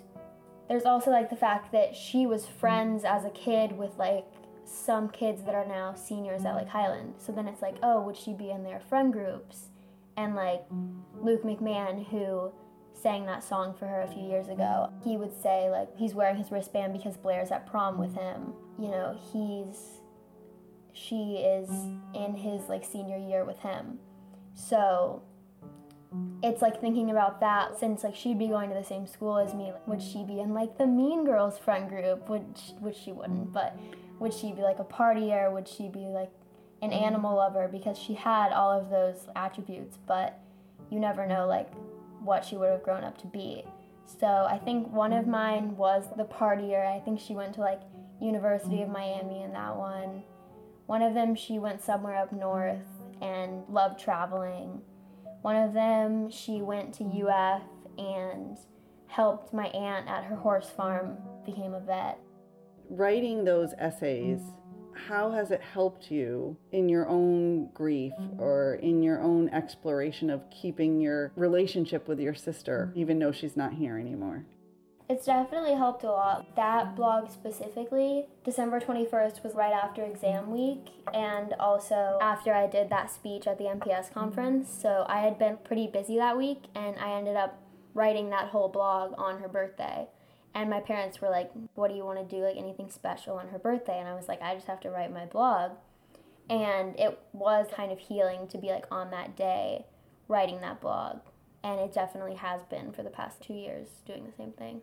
there's 0.68 0.86
also 0.86 1.12
like 1.12 1.30
the 1.30 1.36
fact 1.36 1.72
that 1.72 1.96
she 1.96 2.26
was 2.26 2.46
friends 2.46 3.04
as 3.06 3.26
a 3.26 3.30
kid 3.30 3.72
with 3.72 3.98
like 3.98 4.26
some 4.66 5.10
kids 5.10 5.44
that 5.44 5.56
are 5.56 5.66
now 5.66 5.94
seniors 5.94 6.46
at 6.46 6.56
like 6.56 6.68
mm. 6.68 6.72
Highland. 6.72 7.16
So 7.18 7.32
then 7.32 7.48
it's 7.48 7.62
like, 7.62 7.76
oh, 7.84 8.02
would 8.02 8.18
she 8.18 8.34
be 8.34 8.50
in 8.50 8.64
their 8.64 8.80
friend 8.80 9.12
groups? 9.12 9.70
And 10.16 10.36
like 10.36 10.64
Luke 11.20 11.44
McMahon 11.44 12.08
who 12.08 12.52
sang 12.94 13.26
that 13.26 13.44
song 13.44 13.74
for 13.74 13.88
her 13.88 14.02
a 14.02 14.08
few 14.08 14.24
years 14.24 14.48
ago, 14.48 14.92
he 15.04 15.18
would 15.18 15.34
say 15.42 15.70
like 15.70 15.90
he's 15.98 16.14
wearing 16.14 16.38
his 16.38 16.52
wristband 16.52 16.94
because 16.94 17.18
Blair's 17.18 17.52
at 17.52 17.68
prom 17.68 17.98
with 17.98 18.14
him. 18.16 18.54
You 18.80 18.90
know, 18.90 19.20
he's 19.32 20.00
she 20.94 21.38
is 21.38 21.70
in 22.14 22.36
his 22.36 22.70
like 22.70 22.86
senior 22.86 23.18
year 23.18 23.44
with 23.44 23.60
him. 23.60 24.00
So 24.54 25.24
it's 26.44 26.62
like 26.62 26.80
thinking 26.80 27.10
about 27.10 27.40
that 27.40 27.80
since 27.80 28.04
like 28.04 28.16
she'd 28.16 28.38
be 28.38 28.48
going 28.48 28.70
to 28.70 28.76
the 28.76 28.84
same 28.84 29.08
school 29.08 29.38
as 29.38 29.54
me 29.54 29.72
like, 29.72 29.88
would 29.88 30.02
she 30.02 30.24
be 30.24 30.40
in 30.40 30.54
like 30.54 30.78
the 30.78 30.86
mean 30.86 31.26
girls 31.26 31.58
friend 31.58 31.90
group 31.90 32.30
which 32.30 32.74
which 32.80 32.96
she 32.96 33.12
wouldn't 33.12 33.52
but 33.52 33.76
would 34.20 34.34
she 34.34 34.52
be 34.52 34.62
like 34.62 34.80
a 34.80 34.84
partier? 34.84 35.52
Would 35.52 35.68
she 35.68 35.90
be 35.90 36.08
like 36.08 36.32
an 36.82 36.92
mm-hmm. 36.92 37.04
animal 37.04 37.36
lover? 37.36 37.68
Because 37.72 37.98
she 37.98 38.14
had 38.14 38.52
all 38.52 38.72
of 38.72 38.90
those 38.90 39.28
attributes 39.36 39.98
but 40.08 40.40
you 40.90 41.00
never 41.00 41.26
know 41.26 41.48
like 41.48 41.70
what 42.22 42.46
she 42.46 42.56
would 42.56 42.70
have 42.70 42.84
grown 42.84 43.04
up 43.04 43.18
to 43.20 43.28
be. 43.28 43.64
So 44.20 44.28
i 44.28 44.58
think 44.58 44.92
one 44.92 45.14
of 45.14 45.28
mine 45.28 45.76
was 45.78 46.06
the 46.18 46.26
partier. 46.26 46.86
I 46.86 47.00
think 47.00 47.20
she 47.20 47.34
went 47.34 47.54
to 47.56 47.62
like 47.62 47.82
university 48.22 48.82
of 48.82 48.90
miami 48.90 49.44
in 49.44 49.54
that 49.54 49.76
one. 49.76 50.24
One 50.86 51.02
of 51.02 51.14
them, 51.14 51.36
she 51.36 51.60
went 51.60 51.82
somewhere 51.82 52.18
up 52.18 52.32
north 52.32 52.86
and 53.22 53.64
loved 53.70 54.00
traveling. 54.00 54.82
One 55.42 55.56
of 55.56 55.74
them, 55.74 56.30
she 56.30 56.62
went 56.62 56.94
to 56.96 57.04
UF 57.04 57.62
and 57.98 58.58
helped 59.08 59.54
my 59.54 59.68
aunt 59.68 60.08
at 60.08 60.26
her 60.26 60.36
horse 60.36 60.70
farm, 60.70 61.18
became 61.46 61.74
a 61.74 61.80
vet. 61.80 62.20
Writing 62.90 63.44
those 63.44 63.74
essays, 63.78 64.40
how 65.08 65.32
has 65.32 65.52
it 65.52 65.62
helped 65.62 66.12
you 66.12 66.58
in 66.72 66.90
your 66.90 67.08
own 67.08 67.70
grief 67.74 68.14
or 68.38 68.76
in 68.76 69.02
your 69.02 69.22
own 69.22 69.50
exploration 69.50 70.30
of 70.30 70.50
keeping 70.50 71.02
your 71.02 71.32
relationship 71.36 72.08
with 72.08 72.20
your 72.20 72.36
sister, 72.36 72.92
even 72.96 73.20
though 73.20 73.32
she's 73.32 73.58
not 73.58 73.74
here 73.74 73.98
anymore? 73.98 74.46
It's 75.10 75.26
definitely 75.26 75.74
helped 75.74 76.04
a 76.04 76.12
lot. 76.12 76.56
That 76.56 76.96
blog 76.96 77.30
specifically, 77.30 78.28
December 78.46 78.80
21st 78.80 79.44
was 79.44 79.54
right 79.54 79.74
after 79.74 80.04
exam 80.04 80.50
week 80.50 80.88
and 81.14 81.54
also 81.60 82.18
after 82.22 82.54
I 82.54 82.68
did 82.68 82.90
that 82.90 83.12
speech 83.12 83.46
at 83.46 83.58
the 83.58 83.66
MPS 83.66 84.14
conference. 84.14 84.70
So 84.74 85.06
I 85.10 85.20
had 85.20 85.38
been 85.38 85.58
pretty 85.64 85.88
busy 85.88 86.18
that 86.18 86.38
week 86.38 86.64
and 86.74 86.98
I 87.00 87.14
ended 87.14 87.36
up 87.36 87.62
writing 87.94 88.30
that 88.30 88.48
whole 88.48 88.70
blog 88.70 89.14
on 89.18 89.40
her 89.40 89.50
birthday. 89.50 90.08
And 90.56 90.70
my 90.70 90.80
parents 90.80 91.22
were 91.22 91.30
like, 91.30 91.52
What 91.76 91.90
do 91.90 91.96
you 91.96 92.06
want 92.06 92.20
to 92.20 92.36
do? 92.36 92.44
Like 92.44 92.58
anything 92.58 92.90
special 92.90 93.38
on 93.38 93.50
her 93.50 93.60
birthday? 93.60 94.00
And 94.00 94.08
I 94.08 94.14
was 94.14 94.28
like, 94.28 94.42
I 94.42 94.54
just 94.56 94.68
have 94.68 94.80
to 94.82 94.90
write 94.90 95.14
my 95.14 95.26
blog. 95.26 95.72
And 96.50 97.00
it 97.00 97.20
was 97.32 97.68
kind 97.74 97.92
of 97.92 98.00
healing 98.00 98.48
to 98.50 98.58
be 98.58 98.68
like 98.68 98.86
on 98.92 99.12
that 99.12 99.36
day 99.36 99.86
writing 100.28 100.62
that 100.62 100.82
blog. 100.82 101.20
And 101.64 101.80
it 101.80 101.94
definitely 101.94 102.36
has 102.36 102.62
been 102.64 102.92
for 102.92 103.04
the 103.04 103.10
past 103.10 103.42
two 103.42 103.54
years 103.54 103.88
doing 104.06 104.26
the 104.26 104.34
same 104.34 104.52
thing 104.52 104.82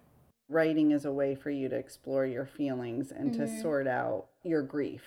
writing 0.50 0.90
is 0.90 1.04
a 1.04 1.12
way 1.12 1.34
for 1.34 1.50
you 1.50 1.68
to 1.68 1.76
explore 1.76 2.26
your 2.26 2.44
feelings 2.44 3.12
and 3.12 3.30
mm-hmm. 3.30 3.40
to 3.40 3.60
sort 3.62 3.86
out 3.86 4.26
your 4.42 4.62
grief. 4.62 5.02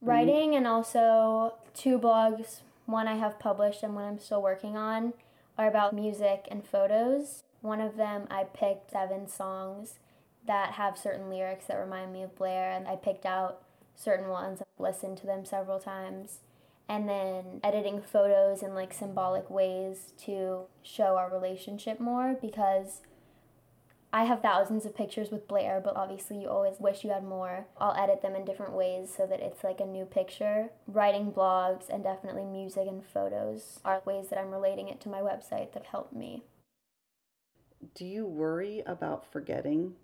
Writing 0.00 0.54
and 0.54 0.66
also 0.66 1.54
two 1.74 1.98
blogs, 1.98 2.60
one 2.86 3.08
I 3.08 3.16
have 3.16 3.38
published 3.38 3.82
and 3.82 3.94
one 3.94 4.04
I'm 4.04 4.18
still 4.18 4.42
working 4.42 4.76
on, 4.76 5.14
are 5.56 5.68
about 5.68 5.94
music 5.94 6.46
and 6.50 6.66
photos. 6.66 7.44
One 7.62 7.80
of 7.80 7.96
them 7.96 8.26
I 8.30 8.44
picked 8.44 8.90
seven 8.90 9.28
songs 9.28 9.98
that 10.48 10.72
have 10.72 10.98
certain 10.98 11.30
lyrics 11.30 11.66
that 11.66 11.76
remind 11.76 12.12
me 12.12 12.22
of 12.22 12.34
Blair, 12.34 12.72
and 12.72 12.88
I 12.88 12.96
picked 12.96 13.24
out 13.24 13.62
certain 13.94 14.28
ones, 14.28 14.60
and 14.60 14.84
listened 14.84 15.18
to 15.18 15.26
them 15.26 15.44
several 15.44 15.78
times, 15.78 16.40
and 16.88 17.08
then 17.08 17.60
editing 17.62 18.00
photos 18.00 18.62
in 18.62 18.74
like 18.74 18.92
symbolic 18.92 19.48
ways 19.50 20.12
to 20.24 20.62
show 20.82 21.16
our 21.16 21.30
relationship 21.30 22.00
more 22.00 22.36
because 22.40 23.02
I 24.10 24.24
have 24.24 24.40
thousands 24.40 24.86
of 24.86 24.96
pictures 24.96 25.30
with 25.30 25.46
Blair, 25.46 25.82
but 25.84 25.94
obviously 25.94 26.40
you 26.40 26.48
always 26.48 26.80
wish 26.80 27.04
you 27.04 27.10
had 27.10 27.24
more. 27.24 27.66
I'll 27.78 27.94
edit 28.02 28.22
them 28.22 28.34
in 28.34 28.46
different 28.46 28.72
ways 28.72 29.12
so 29.14 29.26
that 29.26 29.40
it's 29.40 29.62
like 29.62 29.80
a 29.80 29.86
new 29.86 30.06
picture. 30.06 30.70
Writing 30.86 31.30
blogs 31.30 31.90
and 31.90 32.02
definitely 32.02 32.46
music 32.46 32.86
and 32.88 33.04
photos 33.04 33.80
are 33.84 34.00
ways 34.06 34.28
that 34.28 34.38
I'm 34.38 34.50
relating 34.50 34.88
it 34.88 34.98
to 35.02 35.10
my 35.10 35.20
website 35.20 35.74
that 35.74 35.86
help 35.90 36.12
me. 36.14 36.44
Do 37.94 38.06
you 38.06 38.24
worry 38.24 38.82
about 38.86 39.30
forgetting? 39.30 39.94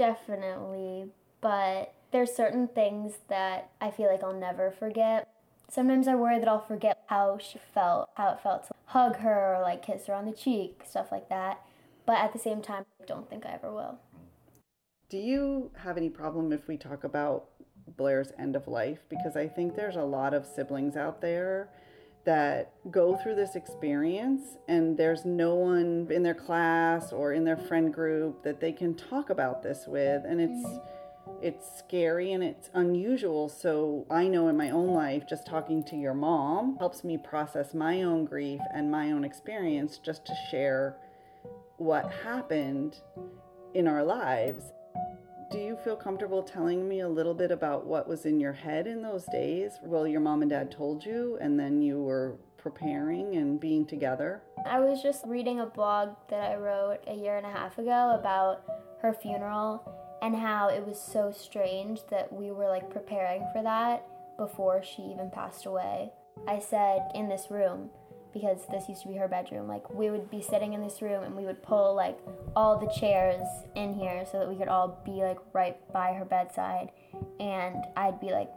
Definitely, 0.00 1.06
but 1.40 1.92
there's 2.10 2.32
certain 2.32 2.68
things 2.68 3.14
that 3.28 3.70
I 3.80 3.90
feel 3.90 4.10
like 4.10 4.24
I'll 4.24 4.32
never 4.32 4.70
forget. 4.70 5.28
Sometimes 5.68 6.08
I 6.08 6.14
worry 6.14 6.38
that 6.38 6.48
I'll 6.48 6.66
forget 6.66 7.02
how 7.06 7.38
she 7.38 7.58
felt, 7.74 8.08
how 8.14 8.32
it 8.32 8.40
felt 8.40 8.66
to 8.68 8.74
hug 8.86 9.16
her 9.16 9.56
or 9.56 9.62
like 9.62 9.84
kiss 9.84 10.06
her 10.06 10.14
on 10.14 10.24
the 10.24 10.32
cheek, 10.32 10.82
stuff 10.84 11.12
like 11.12 11.28
that 11.28 11.60
but 12.10 12.18
at 12.18 12.32
the 12.32 12.40
same 12.40 12.60
time, 12.60 12.84
I 13.00 13.04
don't 13.04 13.30
think 13.30 13.46
I 13.46 13.52
ever 13.52 13.72
will. 13.72 14.00
Do 15.08 15.16
you 15.16 15.70
have 15.76 15.96
any 15.96 16.08
problem 16.08 16.52
if 16.52 16.66
we 16.66 16.76
talk 16.76 17.04
about 17.04 17.50
Blair's 17.96 18.32
end 18.36 18.56
of 18.56 18.66
life? 18.66 19.04
Because 19.08 19.36
I 19.36 19.46
think 19.46 19.76
there's 19.76 19.94
a 19.94 20.02
lot 20.02 20.34
of 20.34 20.44
siblings 20.44 20.96
out 20.96 21.20
there 21.20 21.68
that 22.24 22.72
go 22.90 23.16
through 23.16 23.34
this 23.34 23.56
experience 23.56 24.58
and 24.68 24.96
there's 24.96 25.24
no 25.24 25.54
one 25.54 26.06
in 26.10 26.22
their 26.22 26.34
class 26.34 27.12
or 27.12 27.32
in 27.32 27.44
their 27.44 27.56
friend 27.56 27.92
group 27.92 28.42
that 28.42 28.60
they 28.60 28.72
can 28.72 28.94
talk 28.94 29.30
about 29.30 29.62
this 29.62 29.84
with. 29.86 30.22
And 30.26 30.40
it's 30.40 30.66
mm-hmm. 30.66 31.30
it's 31.42 31.78
scary 31.78 32.32
and 32.32 32.44
it's 32.44 32.68
unusual. 32.74 33.48
So 33.48 34.06
i 34.10 34.28
know 34.28 34.48
in 34.48 34.56
my 34.56 34.70
own 34.70 34.88
life 34.88 35.24
just 35.28 35.46
talking 35.46 35.82
to 35.84 35.96
your 35.96 36.14
mom 36.14 36.76
helps 36.76 37.04
me 37.04 37.16
process 37.18 37.72
my 37.74 38.02
own 38.02 38.24
grief 38.26 38.60
and 38.74 38.90
my 38.90 39.12
own 39.12 39.24
experience 39.24 39.98
just 39.98 40.26
to 40.26 40.34
share 40.50 40.96
what 41.78 42.12
happened 42.22 42.96
in 43.72 43.88
our 43.88 44.04
lives. 44.04 44.72
Do 45.50 45.58
you 45.58 45.76
feel 45.82 45.96
comfortable 45.96 46.44
telling 46.44 46.88
me 46.88 47.00
a 47.00 47.08
little 47.08 47.34
bit 47.34 47.50
about 47.50 47.84
what 47.84 48.06
was 48.06 48.24
in 48.24 48.38
your 48.38 48.52
head 48.52 48.86
in 48.86 49.02
those 49.02 49.24
days? 49.26 49.72
Well, 49.82 50.06
your 50.06 50.20
mom 50.20 50.42
and 50.42 50.50
dad 50.50 50.70
told 50.70 51.04
you, 51.04 51.38
and 51.40 51.58
then 51.58 51.82
you 51.82 52.00
were 52.00 52.36
preparing 52.56 53.34
and 53.34 53.58
being 53.58 53.84
together? 53.84 54.42
I 54.64 54.78
was 54.78 55.02
just 55.02 55.24
reading 55.26 55.58
a 55.58 55.66
blog 55.66 56.10
that 56.28 56.52
I 56.52 56.54
wrote 56.54 56.98
a 57.08 57.14
year 57.14 57.36
and 57.36 57.44
a 57.44 57.50
half 57.50 57.78
ago 57.78 58.16
about 58.16 58.62
her 59.02 59.12
funeral 59.12 59.82
and 60.22 60.36
how 60.36 60.68
it 60.68 60.86
was 60.86 61.00
so 61.00 61.32
strange 61.32 62.00
that 62.10 62.32
we 62.32 62.52
were 62.52 62.68
like 62.68 62.88
preparing 62.88 63.44
for 63.52 63.60
that 63.64 64.06
before 64.36 64.84
she 64.84 65.02
even 65.02 65.30
passed 65.30 65.66
away. 65.66 66.12
I 66.46 66.60
said 66.60 67.10
in 67.14 67.28
this 67.28 67.50
room, 67.50 67.90
because 68.32 68.66
this 68.70 68.88
used 68.88 69.02
to 69.02 69.08
be 69.08 69.14
her 69.14 69.28
bedroom. 69.28 69.68
Like 69.68 69.88
we 69.90 70.10
would 70.10 70.30
be 70.30 70.42
sitting 70.42 70.72
in 70.72 70.82
this 70.82 71.02
room 71.02 71.24
and 71.24 71.34
we 71.34 71.44
would 71.44 71.62
pull 71.62 71.94
like 71.94 72.18
all 72.54 72.78
the 72.78 72.92
chairs 72.98 73.42
in 73.74 73.94
here 73.94 74.24
so 74.30 74.38
that 74.38 74.48
we 74.48 74.56
could 74.56 74.68
all 74.68 75.00
be 75.04 75.22
like 75.22 75.38
right 75.52 75.76
by 75.92 76.12
her 76.12 76.24
bedside 76.24 76.90
and 77.38 77.84
I'd 77.96 78.20
be 78.20 78.30
like 78.30 78.50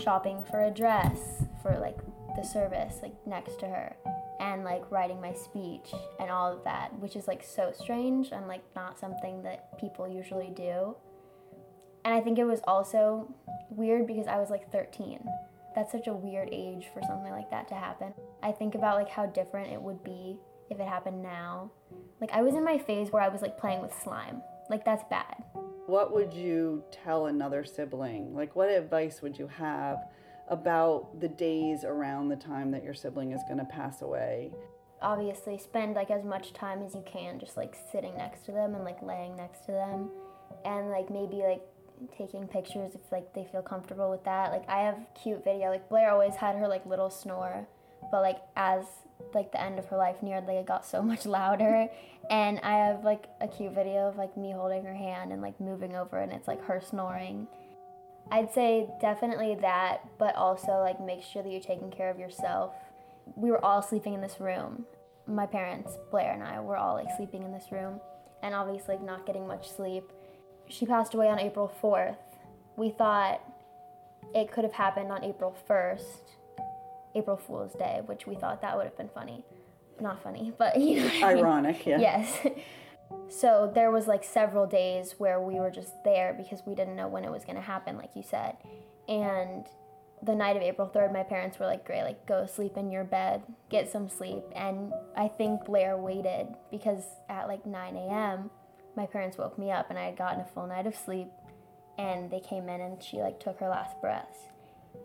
shopping 0.00 0.44
for 0.50 0.64
a 0.64 0.70
dress 0.70 1.18
for 1.62 1.78
like 1.78 1.98
the 2.36 2.42
service 2.42 2.96
like 3.02 3.14
next 3.26 3.60
to 3.60 3.66
her 3.66 3.94
and 4.40 4.64
like 4.64 4.90
writing 4.90 5.20
my 5.20 5.32
speech 5.32 5.92
and 6.18 6.30
all 6.30 6.52
of 6.52 6.64
that, 6.64 6.92
which 6.98 7.16
is 7.16 7.28
like 7.28 7.42
so 7.42 7.72
strange 7.72 8.32
and 8.32 8.48
like 8.48 8.62
not 8.74 8.98
something 8.98 9.42
that 9.42 9.78
people 9.78 10.08
usually 10.08 10.50
do. 10.54 10.96
And 12.04 12.12
I 12.12 12.20
think 12.20 12.38
it 12.38 12.44
was 12.44 12.60
also 12.64 13.32
weird 13.70 14.06
because 14.06 14.26
I 14.26 14.38
was 14.38 14.50
like 14.50 14.70
13 14.70 15.20
that's 15.74 15.92
such 15.92 16.06
a 16.06 16.14
weird 16.14 16.48
age 16.52 16.86
for 16.92 17.02
something 17.02 17.32
like 17.32 17.50
that 17.50 17.68
to 17.68 17.74
happen. 17.74 18.14
I 18.42 18.52
think 18.52 18.74
about 18.74 18.96
like 18.96 19.08
how 19.08 19.26
different 19.26 19.72
it 19.72 19.80
would 19.80 20.02
be 20.04 20.38
if 20.70 20.78
it 20.78 20.86
happened 20.86 21.22
now. 21.22 21.70
Like 22.20 22.30
I 22.32 22.42
was 22.42 22.54
in 22.54 22.64
my 22.64 22.78
phase 22.78 23.10
where 23.10 23.22
I 23.22 23.28
was 23.28 23.42
like 23.42 23.58
playing 23.58 23.82
with 23.82 23.92
slime. 24.02 24.42
Like 24.70 24.84
that's 24.84 25.04
bad. 25.10 25.42
What 25.86 26.14
would 26.14 26.32
you 26.32 26.84
tell 26.90 27.26
another 27.26 27.64
sibling? 27.64 28.34
Like 28.34 28.56
what 28.56 28.70
advice 28.70 29.20
would 29.20 29.38
you 29.38 29.48
have 29.48 29.98
about 30.48 31.20
the 31.20 31.28
days 31.28 31.84
around 31.84 32.28
the 32.28 32.36
time 32.36 32.70
that 32.70 32.84
your 32.84 32.94
sibling 32.94 33.32
is 33.32 33.42
going 33.44 33.58
to 33.58 33.64
pass 33.64 34.02
away? 34.02 34.52
Obviously, 35.02 35.58
spend 35.58 35.94
like 35.94 36.10
as 36.10 36.24
much 36.24 36.52
time 36.54 36.82
as 36.82 36.94
you 36.94 37.02
can 37.06 37.38
just 37.38 37.56
like 37.56 37.76
sitting 37.92 38.16
next 38.16 38.46
to 38.46 38.52
them 38.52 38.74
and 38.74 38.84
like 38.84 39.02
laying 39.02 39.36
next 39.36 39.66
to 39.66 39.72
them 39.72 40.10
and 40.64 40.88
like 40.88 41.10
maybe 41.10 41.42
like 41.42 41.62
taking 42.16 42.46
pictures 42.46 42.94
if 42.94 43.00
like 43.12 43.32
they 43.34 43.44
feel 43.50 43.62
comfortable 43.62 44.10
with 44.10 44.24
that. 44.24 44.52
Like 44.52 44.68
I 44.68 44.80
have 44.80 44.98
cute 45.20 45.44
video. 45.44 45.70
Like 45.70 45.88
Blair 45.88 46.10
always 46.10 46.34
had 46.34 46.56
her 46.56 46.68
like 46.68 46.84
little 46.86 47.10
snore, 47.10 47.66
but 48.10 48.22
like 48.22 48.38
as 48.56 48.84
like 49.32 49.52
the 49.52 49.60
end 49.60 49.78
of 49.78 49.86
her 49.86 49.96
life 49.96 50.22
neared, 50.22 50.46
like 50.46 50.56
it 50.56 50.66
got 50.66 50.84
so 50.84 51.02
much 51.12 51.26
louder. 51.26 51.88
And 52.30 52.58
I 52.60 52.86
have 52.86 53.04
like 53.04 53.26
a 53.40 53.48
cute 53.48 53.74
video 53.74 54.08
of 54.08 54.16
like 54.16 54.36
me 54.36 54.52
holding 54.52 54.84
her 54.84 54.94
hand 54.94 55.32
and 55.32 55.42
like 55.42 55.60
moving 55.60 55.94
over, 55.94 56.18
and 56.18 56.32
it's 56.32 56.48
like 56.48 56.64
her 56.64 56.80
snoring. 56.80 57.46
I'd 58.30 58.52
say 58.52 58.88
definitely 59.00 59.56
that, 59.56 60.00
but 60.18 60.34
also 60.34 60.78
like 60.80 61.00
make 61.00 61.22
sure 61.22 61.42
that 61.42 61.50
you're 61.50 61.60
taking 61.60 61.90
care 61.90 62.10
of 62.10 62.18
yourself. 62.18 62.72
We 63.36 63.50
were 63.50 63.62
all 63.64 63.82
sleeping 63.82 64.14
in 64.14 64.20
this 64.20 64.40
room. 64.40 64.86
My 65.26 65.46
parents, 65.46 65.92
Blair 66.10 66.32
and 66.32 66.42
I, 66.42 66.60
were 66.60 66.76
all 66.76 66.94
like 66.94 67.08
sleeping 67.16 67.42
in 67.42 67.52
this 67.52 67.70
room, 67.70 68.00
and 68.42 68.54
obviously 68.54 68.96
like 68.96 69.04
not 69.04 69.26
getting 69.26 69.46
much 69.46 69.70
sleep. 69.70 70.10
She 70.68 70.86
passed 70.86 71.14
away 71.14 71.28
on 71.28 71.38
April 71.38 71.72
4th. 71.82 72.16
We 72.76 72.90
thought 72.90 73.40
it 74.34 74.50
could 74.50 74.64
have 74.64 74.72
happened 74.72 75.12
on 75.12 75.22
April 75.22 75.56
1st, 75.68 76.02
April 77.14 77.36
Fool's 77.36 77.74
Day, 77.74 78.00
which 78.06 78.26
we 78.26 78.34
thought 78.34 78.62
that 78.62 78.76
would 78.76 78.84
have 78.84 78.96
been 78.96 79.10
funny. 79.14 79.44
Not 80.00 80.22
funny, 80.22 80.52
but 80.58 80.78
you 80.80 81.00
know. 81.00 81.04
what 81.04 81.14
I 81.14 81.34
mean? 81.34 81.44
Ironic, 81.44 81.86
yeah. 81.86 81.98
Yes. 81.98 82.46
So 83.28 83.70
there 83.74 83.90
was 83.90 84.06
like 84.06 84.24
several 84.24 84.66
days 84.66 85.14
where 85.18 85.40
we 85.40 85.54
were 85.54 85.70
just 85.70 85.92
there 86.04 86.34
because 86.34 86.62
we 86.66 86.74
didn't 86.74 86.96
know 86.96 87.08
when 87.08 87.24
it 87.24 87.30
was 87.30 87.44
going 87.44 87.56
to 87.56 87.62
happen, 87.62 87.96
like 87.96 88.10
you 88.14 88.22
said. 88.22 88.56
And 89.08 89.66
the 90.22 90.34
night 90.34 90.56
of 90.56 90.62
April 90.62 90.90
3rd, 90.92 91.12
my 91.12 91.22
parents 91.22 91.58
were 91.58 91.66
like, 91.66 91.84
Gray, 91.84 92.02
like 92.02 92.26
go 92.26 92.46
sleep 92.46 92.76
in 92.76 92.90
your 92.90 93.04
bed, 93.04 93.42
get 93.70 93.90
some 93.90 94.08
sleep. 94.08 94.42
And 94.54 94.92
I 95.16 95.28
think 95.28 95.64
Blair 95.64 95.96
waited 95.96 96.48
because 96.70 97.04
at 97.28 97.48
like 97.48 97.66
9 97.66 97.96
a.m., 97.96 98.50
my 98.96 99.06
parents 99.06 99.38
woke 99.38 99.58
me 99.58 99.70
up 99.70 99.90
and 99.90 99.98
I 99.98 100.04
had 100.06 100.16
gotten 100.16 100.40
a 100.40 100.44
full 100.44 100.66
night 100.66 100.86
of 100.86 100.96
sleep. 100.96 101.28
And 101.96 102.30
they 102.30 102.40
came 102.40 102.68
in 102.68 102.80
and 102.80 103.02
she 103.02 103.18
like 103.18 103.38
took 103.38 103.60
her 103.60 103.68
last 103.68 104.00
breaths. 104.00 104.38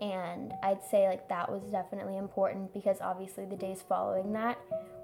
And 0.01 0.53
I'd 0.63 0.83
say 0.83 1.07
like 1.07 1.27
that 1.29 1.51
was 1.51 1.63
definitely 1.63 2.17
important 2.17 2.73
because 2.73 2.97
obviously 3.01 3.45
the 3.45 3.55
days 3.55 3.83
following 3.87 4.33
that 4.33 4.57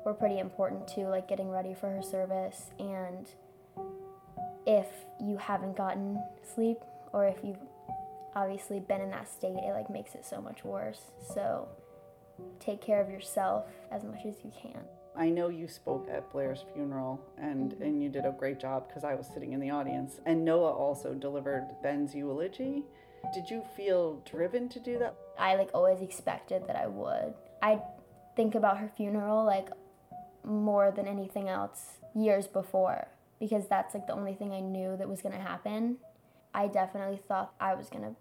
were 0.05 0.13
pretty 0.13 0.39
important 0.39 0.87
too, 0.87 1.07
like 1.07 1.27
getting 1.27 1.49
ready 1.49 1.73
for 1.73 1.89
her 1.89 2.01
service. 2.01 2.71
And 2.79 3.27
if 4.65 4.87
you 5.19 5.37
haven't 5.37 5.75
gotten 5.75 6.19
sleep 6.55 6.77
or 7.13 7.25
if 7.25 7.37
you've 7.43 7.59
obviously 8.35 8.79
been 8.79 9.01
in 9.01 9.09
that 9.11 9.27
state, 9.27 9.57
it 9.57 9.73
like 9.73 9.89
makes 9.89 10.15
it 10.15 10.25
so 10.25 10.41
much 10.41 10.63
worse. 10.63 11.01
So 11.33 11.67
take 12.59 12.81
care 12.81 13.01
of 13.01 13.09
yourself 13.09 13.65
as 13.91 14.03
much 14.03 14.25
as 14.25 14.35
you 14.43 14.51
can. 14.61 14.81
I 15.17 15.29
know 15.29 15.49
you 15.49 15.67
spoke 15.67 16.07
at 16.11 16.31
Blair's 16.31 16.65
funeral 16.73 17.21
and 17.37 17.71
mm-hmm. 17.71 17.83
and 17.83 18.03
you 18.03 18.09
did 18.09 18.25
a 18.25 18.31
great 18.31 18.59
job 18.59 18.87
because 18.87 19.03
I 19.03 19.15
was 19.15 19.27
sitting 19.27 19.53
in 19.53 19.59
the 19.59 19.69
audience. 19.69 20.19
And 20.25 20.43
Noah 20.43 20.73
also 20.73 21.13
delivered 21.13 21.67
Ben's 21.81 22.13
eulogy. 22.13 22.83
Did 23.33 23.49
you 23.49 23.63
feel 23.75 24.21
driven 24.29 24.69
to 24.69 24.79
do 24.79 24.99
that? 24.99 25.15
I 25.37 25.55
like 25.55 25.69
always 25.73 26.01
expected 26.01 26.67
that 26.67 26.75
I 26.75 26.87
would. 26.87 27.33
I 27.61 27.79
think 28.35 28.55
about 28.55 28.77
her 28.77 28.91
funeral 28.95 29.45
like 29.45 29.69
more 30.43 30.91
than 30.91 31.07
anything 31.07 31.49
else 31.49 31.97
years 32.13 32.47
before 32.47 33.07
because 33.39 33.67
that's 33.67 33.93
like 33.93 34.07
the 34.07 34.13
only 34.13 34.33
thing 34.33 34.53
I 34.53 34.61
knew 34.61 34.95
that 34.97 35.09
was 35.09 35.21
going 35.21 35.35
to 35.35 35.41
happen. 35.41 35.97
I 36.53 36.67
definitely 36.67 37.19
thought 37.27 37.53
I 37.59 37.73
was 37.73 37.89
going 37.89 38.03
to 38.03 38.15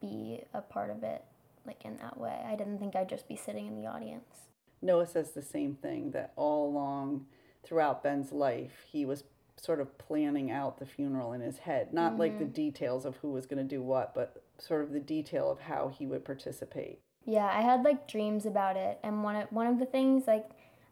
be 0.00 0.42
a 0.54 0.60
part 0.60 0.90
of 0.90 1.02
it 1.02 1.24
like 1.66 1.84
in 1.84 1.96
that 1.98 2.18
way. 2.18 2.40
I 2.46 2.54
didn't 2.56 2.78
think 2.78 2.96
I'd 2.96 3.08
just 3.08 3.28
be 3.28 3.36
sitting 3.36 3.66
in 3.66 3.80
the 3.80 3.86
audience. 3.86 4.49
Noah 4.82 5.06
says 5.06 5.32
the 5.32 5.42
same 5.42 5.74
thing 5.74 6.12
that 6.12 6.32
all 6.36 6.68
along 6.68 7.26
throughout 7.62 8.02
Ben's 8.02 8.32
life, 8.32 8.84
he 8.90 9.04
was 9.04 9.24
sort 9.56 9.80
of 9.80 9.98
planning 9.98 10.50
out 10.50 10.78
the 10.78 10.86
funeral 10.86 11.32
in 11.32 11.40
his 11.40 11.58
head. 11.58 11.92
Not 11.92 12.18
like 12.18 12.38
the 12.38 12.44
mm-hmm. 12.44 12.54
details 12.54 13.04
of 13.04 13.16
who 13.16 13.30
was 13.30 13.46
going 13.46 13.58
to 13.58 13.76
do 13.76 13.82
what, 13.82 14.14
but 14.14 14.42
sort 14.58 14.82
of 14.82 14.92
the 14.92 15.00
detail 15.00 15.50
of 15.50 15.60
how 15.60 15.88
he 15.88 16.06
would 16.06 16.24
participate. 16.24 17.00
Yeah, 17.24 17.46
I 17.46 17.60
had 17.60 17.82
like 17.82 18.08
dreams 18.08 18.46
about 18.46 18.76
it, 18.76 18.98
and 19.02 19.22
one 19.22 19.36
of 19.36 19.52
one 19.52 19.66
of 19.66 19.78
the 19.78 19.86
things 19.86 20.26
like 20.26 20.46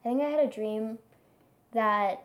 I 0.04 0.08
think 0.08 0.22
I 0.22 0.28
had 0.28 0.44
a 0.44 0.50
dream 0.50 0.98
that 1.72 2.22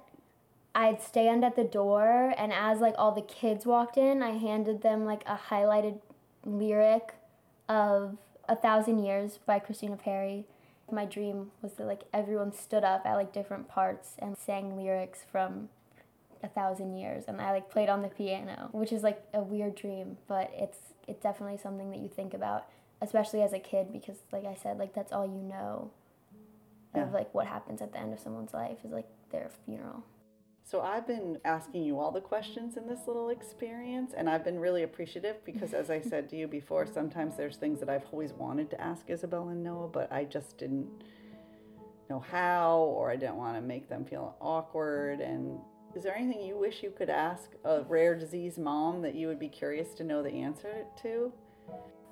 I'd 0.76 1.02
stand 1.02 1.46
at 1.46 1.56
the 1.56 1.64
door, 1.64 2.34
and 2.38 2.52
as 2.52 2.80
like 2.80 2.96
all 2.98 3.14
the 3.14 3.22
kids 3.22 3.66
walked 3.66 3.98
in, 3.98 4.22
I 4.22 4.32
handed 4.32 4.82
them 4.82 5.06
like 5.06 5.24
a 5.26 5.40
highlighted 5.50 6.00
lyric 6.46 7.14
of 7.70 8.18
"A 8.50 8.56
Thousand 8.56 9.00
Years" 9.00 9.40
by 9.46 9.60
Christina 9.60 9.96
Perri. 9.96 10.46
My 10.92 11.06
dream 11.06 11.52
was 11.62 11.74
that 11.74 11.88
like 11.88 12.04
everyone 12.14 12.52
stood 12.54 12.84
up 12.84 13.06
at 13.06 13.16
like 13.16 13.34
different 13.34 13.68
parts 13.68 14.16
and 14.20 14.38
sang 14.38 14.78
lyrics 14.78 15.26
from 15.32 15.70
a 16.44 16.48
thousand 16.50 16.98
years 16.98 17.24
and 17.28 17.40
I 17.42 17.52
like 17.52 17.70
played 17.70 17.90
on 17.90 18.02
the 18.02 18.10
piano, 18.10 18.70
which 18.74 18.92
is 18.92 19.02
like 19.02 19.24
a 19.34 19.42
weird 19.42 19.76
dream, 19.76 20.18
but 20.28 20.52
it's 20.54 20.78
it's 21.08 21.22
definitely 21.24 21.58
something 21.58 21.90
that 21.92 22.00
you 22.00 22.10
think 22.10 22.34
about, 22.34 22.68
especially 23.02 23.42
as 23.42 23.54
a 23.54 23.60
kid 23.60 23.92
because 23.92 24.18
like 24.32 24.46
I 24.46 24.56
said, 24.62 24.78
like 24.78 24.94
that's 24.94 25.12
all 25.12 25.26
you 25.26 25.42
know 25.42 25.92
Yeah. 26.96 27.04
of 27.04 27.14
like 27.14 27.34
what 27.34 27.48
happens 27.48 27.82
at 27.82 27.92
the 27.94 28.00
end 28.00 28.14
of 28.14 28.20
someone's 28.20 28.54
life 28.54 28.78
is 28.84 28.92
like 28.92 29.08
their 29.32 29.50
funeral. 29.66 30.04
So 30.66 30.82
I've 30.82 31.06
been 31.06 31.38
asking 31.44 31.84
you 31.84 32.00
all 32.00 32.12
the 32.12 32.22
questions 32.22 32.78
in 32.78 32.88
this 32.88 33.02
little 33.06 33.30
experience, 33.30 34.14
and 34.16 34.30
I've 34.30 34.46
been 34.46 34.60
really 34.60 34.84
appreciative 34.84 35.44
because, 35.44 35.74
as 35.74 35.90
I 35.90 36.00
said 36.00 36.30
to 36.30 36.38
you 36.38 36.48
before, 36.48 36.88
sometimes 36.88 37.36
there's 37.36 37.58
things 37.58 37.80
that 37.82 37.90
I've 37.90 38.06
always 38.12 38.32
wanted 38.32 38.70
to 38.72 38.82
ask 38.82 39.10
Isabel 39.10 39.50
and 39.50 39.62
Noah, 39.62 39.90
but 39.90 40.12
I 40.12 40.24
just 40.24 40.58
didn't 40.58 40.88
know 42.10 42.20
how, 42.20 42.78
or 42.78 43.12
I 43.12 43.18
didn't 43.18 43.36
want 43.36 43.58
to 43.58 43.62
make 43.62 43.90
them 43.90 44.06
feel 44.06 44.36
awkward. 44.40 45.20
And 45.20 45.60
is 45.96 46.04
there 46.04 46.16
anything 46.16 46.42
you 46.42 46.58
wish 46.58 46.82
you 46.82 46.92
could 46.92 47.10
ask 47.10 47.52
a 47.66 47.82
rare 47.82 48.18
disease 48.18 48.58
mom 48.58 49.02
that 49.02 49.16
you 49.16 49.28
would 49.28 49.40
be 49.40 49.50
curious 49.50 49.94
to 49.96 50.04
know 50.06 50.24
the 50.24 50.32
answer 50.32 50.86
to? 51.02 51.32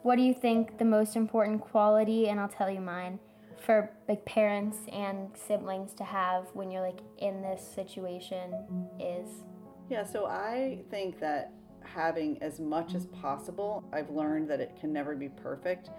What 0.03 0.17
do 0.17 0.23
you 0.23 0.33
think 0.33 0.77
the 0.77 0.85
most 0.85 1.15
important 1.15 1.61
quality 1.61 2.27
and 2.27 2.39
I'll 2.39 2.49
tell 2.49 2.69
you 2.69 2.81
mine 2.81 3.19
for 3.61 3.91
like 4.07 4.25
parents 4.25 4.77
and 4.91 5.29
siblings 5.35 5.93
to 5.93 6.03
have 6.03 6.47
when 6.53 6.71
you're 6.71 6.81
like 6.81 6.99
in 7.19 7.41
this 7.41 7.65
situation 7.75 8.53
is 8.99 9.43
Yeah, 9.89 10.03
so 10.03 10.25
I 10.25 10.79
think 10.89 11.19
that 11.19 11.53
having 11.83 12.41
as 12.41 12.59
much 12.59 12.95
as 12.95 13.05
possible, 13.07 13.83
I've 13.91 14.09
learned 14.09 14.49
that 14.49 14.59
it 14.59 14.77
can 14.79 14.93
never 14.93 15.15
be 15.15 15.29
perfect, 15.29 15.89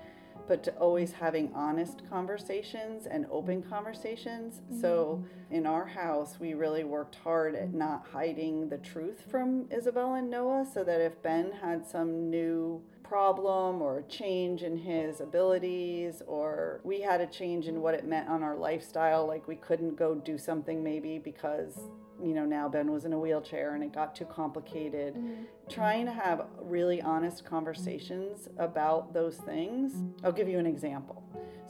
but 0.48 0.62
to 0.64 0.72
always 0.72 1.12
having 1.12 1.52
honest 1.54 2.02
conversations 2.08 3.06
and 3.06 3.26
open 3.30 3.62
conversations. 3.62 4.62
So 4.80 5.22
mm-hmm. 5.22 5.54
in 5.54 5.66
our 5.66 5.86
house, 5.86 6.38
we 6.40 6.54
really 6.54 6.84
worked 6.84 7.16
hard 7.16 7.54
at 7.54 7.72
not 7.72 8.06
hiding 8.12 8.68
the 8.68 8.78
truth 8.78 9.24
from 9.30 9.66
Isabel 9.70 10.14
and 10.14 10.30
Noah 10.30 10.66
so 10.72 10.84
that 10.84 11.00
if 11.00 11.20
Ben 11.22 11.52
had 11.52 11.86
some 11.86 12.30
new 12.30 12.82
problem 13.02 13.82
or 13.82 13.98
a 13.98 14.02
change 14.04 14.62
in 14.62 14.76
his 14.76 15.20
abilities 15.20 16.22
or 16.26 16.80
we 16.84 17.00
had 17.00 17.20
a 17.20 17.26
change 17.26 17.66
in 17.66 17.80
what 17.80 17.94
it 17.94 18.06
meant 18.06 18.28
on 18.28 18.42
our 18.42 18.56
lifestyle 18.56 19.26
like 19.26 19.46
we 19.46 19.56
couldn't 19.56 19.96
go 19.96 20.14
do 20.14 20.38
something 20.38 20.82
maybe 20.82 21.18
because 21.18 21.78
you 22.22 22.34
know 22.34 22.44
now 22.44 22.68
Ben 22.68 22.90
was 22.90 23.04
in 23.04 23.12
a 23.12 23.18
wheelchair 23.18 23.74
and 23.74 23.82
it 23.82 23.92
got 23.92 24.14
too 24.14 24.24
complicated. 24.24 25.14
Mm-hmm. 25.14 25.42
Trying 25.68 26.06
to 26.06 26.12
have 26.12 26.46
really 26.60 27.02
honest 27.02 27.44
conversations 27.44 28.48
about 28.58 29.12
those 29.12 29.36
things. 29.36 29.94
I'll 30.22 30.32
give 30.32 30.48
you 30.48 30.58
an 30.58 30.66
example. 30.66 31.22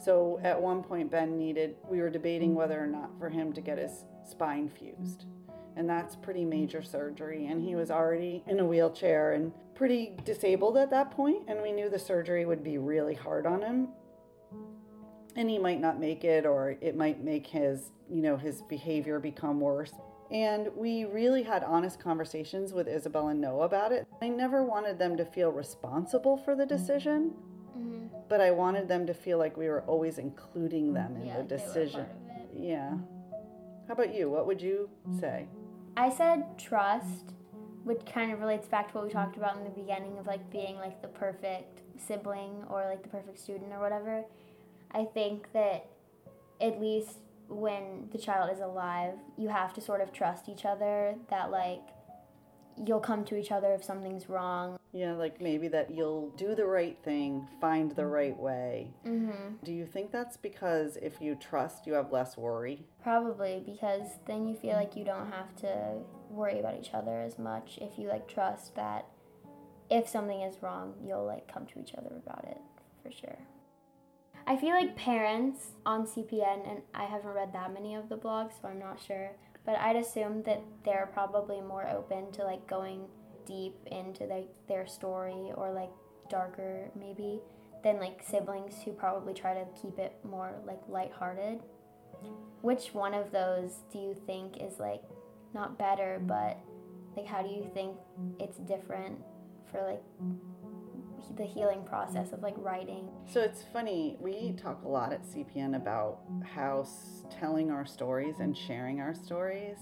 So 0.03 0.39
at 0.43 0.61
one 0.61 0.83
point 0.83 1.09
Ben 1.09 1.37
needed 1.37 1.75
we 1.89 1.99
were 1.99 2.09
debating 2.09 2.55
whether 2.55 2.81
or 2.81 2.87
not 2.87 3.17
for 3.17 3.29
him 3.29 3.53
to 3.53 3.61
get 3.61 3.77
his 3.77 4.05
spine 4.25 4.69
fused 4.69 5.25
and 5.75 5.89
that's 5.89 6.15
pretty 6.15 6.45
major 6.45 6.81
surgery 6.81 7.47
and 7.47 7.61
he 7.61 7.75
was 7.75 7.89
already 7.91 8.43
in 8.47 8.59
a 8.59 8.65
wheelchair 8.65 9.33
and 9.33 9.51
pretty 9.75 10.15
disabled 10.23 10.77
at 10.77 10.89
that 10.89 11.11
point 11.11 11.43
and 11.47 11.61
we 11.61 11.71
knew 11.71 11.89
the 11.89 11.99
surgery 11.99 12.45
would 12.45 12.63
be 12.63 12.77
really 12.77 13.15
hard 13.15 13.45
on 13.45 13.61
him 13.61 13.87
and 15.35 15.49
he 15.49 15.57
might 15.57 15.81
not 15.81 15.99
make 15.99 16.23
it 16.23 16.45
or 16.45 16.75
it 16.81 16.95
might 16.95 17.23
make 17.23 17.47
his 17.47 17.91
you 18.09 18.21
know 18.21 18.37
his 18.37 18.61
behavior 18.63 19.19
become 19.19 19.59
worse 19.59 19.93
and 20.31 20.69
we 20.75 21.05
really 21.05 21.43
had 21.43 21.63
honest 21.63 21.99
conversations 21.99 22.73
with 22.73 22.87
Isabel 22.87 23.27
and 23.27 23.39
Noah 23.39 23.65
about 23.65 23.91
it. 23.91 24.07
I 24.19 24.29
never 24.29 24.63
wanted 24.63 24.97
them 24.97 25.15
to 25.17 25.25
feel 25.25 25.51
responsible 25.51 26.37
for 26.37 26.55
the 26.55 26.65
decision, 26.65 27.33
but 28.29 28.41
I 28.41 28.49
wanted 28.49 28.87
them 28.87 29.05
to 29.05 29.13
feel 29.13 29.37
like 29.37 29.55
we 29.55 29.67
were 29.67 29.83
always 29.83 30.17
including 30.17 30.91
them 30.91 31.17
in 31.17 31.27
Yeah, 31.27 31.37
the 31.37 31.43
decision. 31.43 32.07
Yeah. 32.51 32.93
How 33.87 33.93
about 33.93 34.15
you? 34.15 34.27
What 34.27 34.47
would 34.47 34.59
you 34.59 34.89
say? 35.19 35.47
I 35.95 36.09
said 36.09 36.57
trust, 36.57 37.33
which 37.83 38.01
kind 38.05 38.31
of 38.31 38.39
relates 38.39 38.67
back 38.67 38.89
to 38.89 38.93
what 38.95 39.05
we 39.05 39.11
talked 39.11 39.37
about 39.37 39.57
in 39.57 39.63
the 39.63 39.69
beginning 39.69 40.17
of 40.17 40.25
like 40.25 40.49
being 40.49 40.75
like 40.77 41.01
the 41.01 41.07
perfect 41.07 41.81
sibling 41.97 42.63
or 42.69 42.85
like 42.89 43.03
the 43.03 43.09
perfect 43.09 43.39
student 43.39 43.71
or 43.71 43.79
whatever. 43.79 44.23
I 44.91 45.05
think 45.05 45.51
that 45.53 45.85
at 46.61 46.79
least 46.79 47.19
when 47.47 48.07
the 48.11 48.17
child 48.17 48.51
is 48.51 48.59
alive, 48.59 49.13
you 49.37 49.49
have 49.49 49.73
to 49.73 49.81
sort 49.81 50.01
of 50.01 50.11
trust 50.11 50.49
each 50.49 50.65
other 50.65 51.15
that 51.29 51.51
like 51.51 51.81
you'll 52.77 52.99
come 52.99 53.23
to 53.25 53.35
each 53.35 53.51
other 53.51 53.73
if 53.73 53.83
something's 53.83 54.29
wrong. 54.29 54.77
Yeah, 54.91 55.13
like 55.13 55.41
maybe 55.41 55.67
that 55.69 55.91
you'll 55.91 56.29
do 56.31 56.55
the 56.55 56.65
right 56.65 56.97
thing, 57.03 57.47
find 57.59 57.91
the 57.91 58.05
right 58.05 58.37
way. 58.37 58.93
Mhm. 59.05 59.63
Do 59.63 59.73
you 59.73 59.85
think 59.85 60.11
that's 60.11 60.37
because 60.37 60.97
if 60.97 61.21
you 61.21 61.35
trust, 61.35 61.87
you 61.87 61.93
have 61.93 62.11
less 62.11 62.37
worry? 62.37 62.85
Probably 63.01 63.63
because 63.65 64.19
then 64.25 64.47
you 64.47 64.55
feel 64.55 64.75
like 64.75 64.95
you 64.95 65.03
don't 65.03 65.31
have 65.31 65.55
to 65.57 66.01
worry 66.29 66.59
about 66.59 66.75
each 66.75 66.93
other 66.93 67.21
as 67.21 67.37
much 67.39 67.77
if 67.81 67.97
you 67.97 68.07
like 68.07 68.27
trust 68.27 68.75
that 68.75 69.05
if 69.89 70.07
something 70.07 70.41
is 70.41 70.61
wrong, 70.61 70.95
you'll 71.05 71.25
like 71.25 71.47
come 71.47 71.65
to 71.67 71.79
each 71.79 71.93
other 71.95 72.15
about 72.15 72.45
it 72.45 72.61
for 73.01 73.11
sure. 73.11 73.37
I 74.45 74.57
feel 74.57 74.71
like 74.71 74.95
parents 74.97 75.71
on 75.85 76.05
CPN, 76.05 76.69
and 76.69 76.81
I 76.93 77.05
haven't 77.05 77.33
read 77.33 77.53
that 77.53 77.73
many 77.73 77.95
of 77.95 78.09
the 78.09 78.17
blogs, 78.17 78.61
so 78.61 78.67
I'm 78.67 78.79
not 78.79 78.99
sure, 78.99 79.31
but 79.65 79.77
I'd 79.77 79.95
assume 79.95 80.43
that 80.43 80.61
they're 80.83 81.09
probably 81.13 81.61
more 81.61 81.87
open 81.89 82.31
to 82.33 82.43
like 82.43 82.67
going 82.67 83.05
deep 83.45 83.75
into 83.87 84.25
like 84.25 84.49
their 84.67 84.87
story 84.87 85.51
or 85.55 85.71
like 85.71 85.91
darker 86.29 86.89
maybe 86.97 87.39
than 87.83 87.99
like 87.99 88.21
siblings 88.23 88.75
who 88.83 88.91
probably 88.91 89.33
try 89.33 89.53
to 89.53 89.65
keep 89.81 89.99
it 89.99 90.15
more 90.23 90.53
like 90.65 90.81
lighthearted. 90.87 91.59
Which 92.61 92.93
one 92.93 93.13
of 93.13 93.31
those 93.31 93.79
do 93.91 93.99
you 93.99 94.15
think 94.25 94.57
is 94.61 94.79
like 94.79 95.03
not 95.53 95.77
better, 95.77 96.21
but 96.25 96.57
like 97.15 97.25
how 97.25 97.41
do 97.41 97.49
you 97.49 97.69
think 97.73 97.97
it's 98.39 98.57
different 98.57 99.19
for 99.69 99.83
like 99.83 100.01
the 101.35 101.45
healing 101.45 101.83
process 101.83 102.33
of 102.33 102.41
like 102.41 102.55
writing? 102.57 103.09
So 103.25 103.41
it's 103.41 103.63
funny, 103.73 104.17
we 104.19 104.53
talk 104.53 104.83
a 104.83 104.87
lot 104.87 105.13
at 105.13 105.23
CPN 105.23 105.75
about 105.75 106.19
how 106.43 106.81
s- 106.81 107.23
telling 107.29 107.71
our 107.71 107.85
stories 107.85 108.35
and 108.39 108.55
sharing 108.57 108.99
our 108.99 109.13
stories 109.13 109.77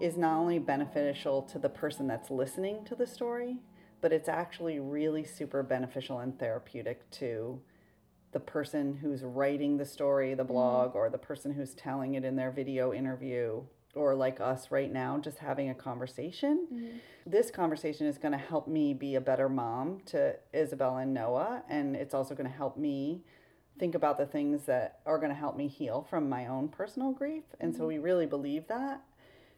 is 0.00 0.16
not 0.16 0.36
only 0.38 0.58
beneficial 0.58 1.42
to 1.42 1.58
the 1.58 1.68
person 1.68 2.06
that's 2.06 2.30
listening 2.30 2.84
to 2.84 2.94
the 2.94 3.06
story, 3.06 3.58
but 4.00 4.12
it's 4.12 4.28
actually 4.28 4.78
really 4.80 5.24
super 5.24 5.62
beneficial 5.62 6.20
and 6.20 6.38
therapeutic 6.38 7.08
to 7.10 7.60
the 8.32 8.40
person 8.40 8.98
who's 9.00 9.22
writing 9.22 9.76
the 9.76 9.84
story, 9.84 10.34
the 10.34 10.42
mm-hmm. 10.42 10.52
blog, 10.52 10.94
or 10.94 11.08
the 11.08 11.18
person 11.18 11.52
who's 11.52 11.74
telling 11.74 12.14
it 12.14 12.24
in 12.24 12.36
their 12.36 12.50
video 12.50 12.92
interview, 12.92 13.62
or 13.96 14.14
like 14.14 14.40
us 14.40 14.70
right 14.70 14.92
now, 14.92 15.18
just 15.18 15.38
having 15.38 15.70
a 15.70 15.74
conversation 15.74 16.66
mm-hmm. 16.72 16.96
this 17.26 17.50
conversation 17.50 18.06
is 18.06 18.18
going 18.18 18.32
to 18.32 18.38
help 18.38 18.68
me 18.68 18.94
be 18.94 19.14
a 19.14 19.20
better 19.20 19.48
mom 19.48 20.00
to 20.06 20.36
Isabel 20.52 20.96
and 20.96 21.12
Noah, 21.12 21.62
and 21.68 21.96
it's 21.96 22.14
also 22.14 22.34
going 22.34 22.48
to 22.48 22.56
help 22.56 22.76
me 22.76 23.22
think 23.78 23.94
about 23.94 24.16
the 24.16 24.26
things 24.26 24.64
that 24.66 25.00
are 25.06 25.18
going 25.18 25.30
to 25.30 25.38
help 25.38 25.56
me 25.56 25.68
heal 25.68 26.06
from 26.08 26.28
my 26.28 26.46
own 26.46 26.68
personal 26.68 27.12
grief. 27.12 27.44
And 27.60 27.74
so 27.74 27.80
mm-hmm. 27.80 27.88
we 27.88 27.98
really 27.98 28.26
believe 28.26 28.68
that. 28.68 29.02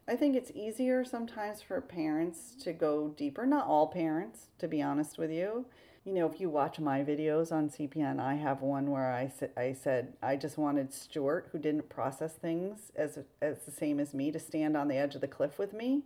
I 0.08 0.16
think 0.16 0.34
it's 0.34 0.50
easier 0.52 1.04
sometimes 1.04 1.60
for 1.60 1.80
parents 1.80 2.54
to 2.64 2.72
go 2.72 3.08
deeper. 3.08 3.44
Not 3.44 3.66
all 3.66 3.88
parents, 3.88 4.46
to 4.58 4.66
be 4.66 4.80
honest 4.80 5.18
with 5.18 5.30
you. 5.30 5.66
You 6.08 6.14
know, 6.14 6.26
if 6.26 6.40
you 6.40 6.48
watch 6.48 6.80
my 6.80 7.04
videos 7.04 7.52
on 7.52 7.68
CPN, 7.68 8.18
I 8.18 8.36
have 8.36 8.62
one 8.62 8.90
where 8.90 9.12
I, 9.12 9.28
sa- 9.28 9.52
I 9.58 9.74
said 9.74 10.14
I 10.22 10.36
just 10.36 10.56
wanted 10.56 10.90
Stuart, 10.90 11.50
who 11.52 11.58
didn't 11.58 11.90
process 11.90 12.32
things 12.32 12.90
as, 12.96 13.18
as 13.42 13.58
the 13.66 13.70
same 13.70 14.00
as 14.00 14.14
me, 14.14 14.32
to 14.32 14.38
stand 14.38 14.74
on 14.74 14.88
the 14.88 14.96
edge 14.96 15.14
of 15.16 15.20
the 15.20 15.28
cliff 15.28 15.58
with 15.58 15.74
me 15.74 16.04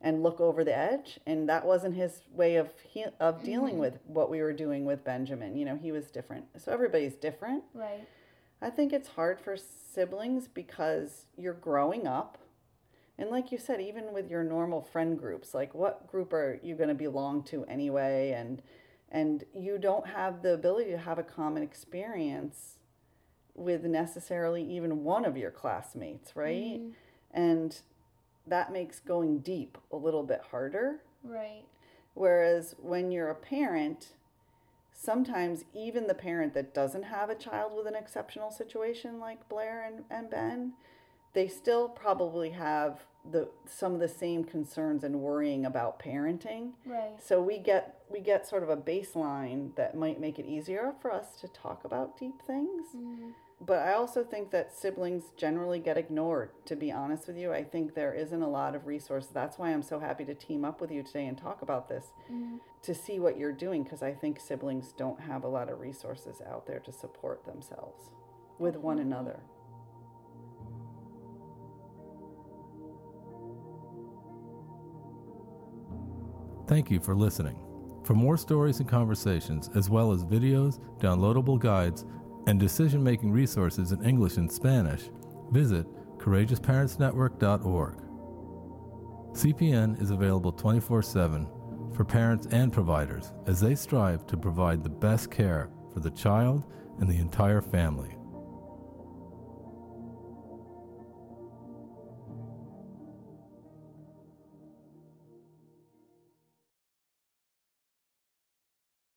and 0.00 0.22
look 0.22 0.40
over 0.40 0.64
the 0.64 0.74
edge. 0.74 1.20
And 1.26 1.50
that 1.50 1.66
wasn't 1.66 1.96
his 1.96 2.22
way 2.32 2.56
of 2.56 2.70
he- 2.82 3.04
of 3.20 3.44
dealing 3.44 3.74
mm-hmm. 3.74 3.82
with 3.82 3.98
what 4.06 4.30
we 4.30 4.40
were 4.40 4.54
doing 4.54 4.86
with 4.86 5.04
Benjamin. 5.04 5.54
You 5.54 5.66
know 5.66 5.76
he 5.76 5.92
was 5.92 6.10
different. 6.10 6.46
So 6.56 6.72
everybody's 6.72 7.16
different. 7.16 7.62
Right. 7.74 8.08
i 8.62 8.70
think 8.70 8.94
it's 8.94 9.08
hard 9.08 9.38
for 9.38 9.58
siblings 9.58 10.48
because 10.48 11.26
you're 11.36 11.52
growing 11.52 12.06
up. 12.06 12.38
And 13.18 13.28
like 13.28 13.52
you 13.52 13.58
said 13.58 13.82
even 13.82 14.14
with 14.14 14.30
your 14.30 14.44
normal 14.44 14.80
friend 14.80 15.18
groups 15.18 15.52
like 15.52 15.74
what 15.74 16.06
group 16.06 16.32
are 16.32 16.58
you 16.62 16.74
going 16.74 16.88
to 16.88 16.94
belong 16.94 17.42
to 17.50 17.66
anyway? 17.66 18.30
And 18.30 18.62
and 19.12 19.44
you 19.54 19.78
don't 19.78 20.08
have 20.08 20.42
the 20.42 20.52
ability 20.54 20.90
to 20.90 20.98
have 20.98 21.18
a 21.18 21.22
common 21.22 21.62
experience 21.62 22.78
with 23.54 23.84
necessarily 23.84 24.64
even 24.64 25.04
one 25.04 25.24
of 25.26 25.36
your 25.36 25.50
classmates 25.50 26.34
right 26.34 26.80
Mhm. 26.80 26.94
and 27.32 27.82
that 28.46 28.72
makes 28.72 28.98
going 28.98 29.38
deep 29.38 29.78
a 29.92 29.96
little 29.96 30.24
bit 30.24 30.40
harder. 30.50 31.02
Right. 31.22 31.64
Whereas 32.14 32.74
when 32.80 33.12
you're 33.12 33.30
a 33.30 33.36
parent, 33.36 34.14
sometimes 34.92 35.64
even 35.72 36.08
the 36.08 36.14
parent 36.14 36.52
that 36.54 36.74
doesn't 36.74 37.04
have 37.04 37.30
a 37.30 37.36
child 37.36 37.72
with 37.76 37.86
an 37.86 37.94
exceptional 37.94 38.50
situation 38.50 39.20
like 39.20 39.48
Blair 39.48 39.82
and, 39.84 40.04
and 40.10 40.28
Ben, 40.28 40.72
they 41.34 41.46
still 41.46 41.88
probably 41.88 42.50
have 42.50 43.04
the 43.30 43.48
some 43.66 43.94
of 43.94 44.00
the 44.00 44.08
same 44.08 44.42
concerns 44.44 45.04
and 45.04 45.20
worrying 45.20 45.64
about 45.64 45.98
parenting. 46.00 46.72
Right. 46.84 47.22
So 47.22 47.40
we 47.40 47.58
get 47.58 48.02
we 48.10 48.20
get 48.20 48.46
sort 48.48 48.62
of 48.62 48.68
a 48.68 48.76
baseline 48.76 49.74
that 49.76 49.96
might 49.96 50.20
make 50.20 50.38
it 50.38 50.46
easier 50.46 50.94
for 51.00 51.12
us 51.12 51.36
to 51.40 51.48
talk 51.48 51.84
about 51.84 52.18
deep 52.18 52.42
things. 52.42 52.86
Mhm. 52.94 53.32
But 53.64 53.78
I 53.86 53.92
also 53.92 54.24
think 54.24 54.50
that 54.50 54.72
siblings 54.72 55.30
generally 55.36 55.78
get 55.78 55.96
ignored, 55.96 56.50
to 56.64 56.74
be 56.74 56.90
honest 56.90 57.28
with 57.28 57.36
you. 57.38 57.52
I 57.52 57.62
think 57.62 57.94
there 57.94 58.12
isn't 58.12 58.42
a 58.42 58.48
lot 58.48 58.74
of 58.74 58.88
resources. 58.88 59.30
That's 59.30 59.56
why 59.56 59.70
I'm 59.70 59.82
so 59.82 60.00
happy 60.00 60.24
to 60.24 60.34
team 60.34 60.64
up 60.64 60.80
with 60.80 60.90
you 60.90 61.04
today 61.04 61.26
and 61.28 61.38
talk 61.38 61.62
about 61.62 61.88
this 61.88 62.12
Mhm. 62.28 62.58
to 62.82 62.92
see 62.92 63.20
what 63.20 63.36
you're 63.36 63.52
doing 63.52 63.84
because 63.84 64.02
I 64.02 64.14
think 64.14 64.40
siblings 64.40 64.92
don't 64.92 65.20
have 65.20 65.44
a 65.44 65.48
lot 65.48 65.68
of 65.68 65.80
resources 65.80 66.42
out 66.42 66.66
there 66.66 66.80
to 66.80 66.90
support 66.90 67.44
themselves 67.44 68.10
with 68.58 68.76
one 68.76 68.98
another. 68.98 69.38
Thank 76.72 76.90
you 76.90 77.00
for 77.00 77.14
listening. 77.14 77.58
For 78.02 78.14
more 78.14 78.38
stories 78.38 78.80
and 78.80 78.88
conversations, 78.88 79.68
as 79.74 79.90
well 79.90 80.10
as 80.10 80.24
videos, 80.24 80.80
downloadable 81.00 81.58
guides, 81.58 82.06
and 82.46 82.58
decision 82.58 83.04
making 83.04 83.30
resources 83.30 83.92
in 83.92 84.02
English 84.02 84.38
and 84.38 84.50
Spanish, 84.50 85.10
visit 85.50 85.86
courageousparentsnetwork.org. 86.16 87.96
CPN 89.34 90.00
is 90.00 90.12
available 90.12 90.50
24 90.50 91.02
7 91.02 91.46
for 91.94 92.06
parents 92.06 92.46
and 92.46 92.72
providers 92.72 93.34
as 93.46 93.60
they 93.60 93.74
strive 93.74 94.26
to 94.28 94.38
provide 94.38 94.82
the 94.82 94.88
best 94.88 95.30
care 95.30 95.68
for 95.92 96.00
the 96.00 96.10
child 96.12 96.64
and 97.00 97.06
the 97.06 97.18
entire 97.18 97.60
family. 97.60 98.16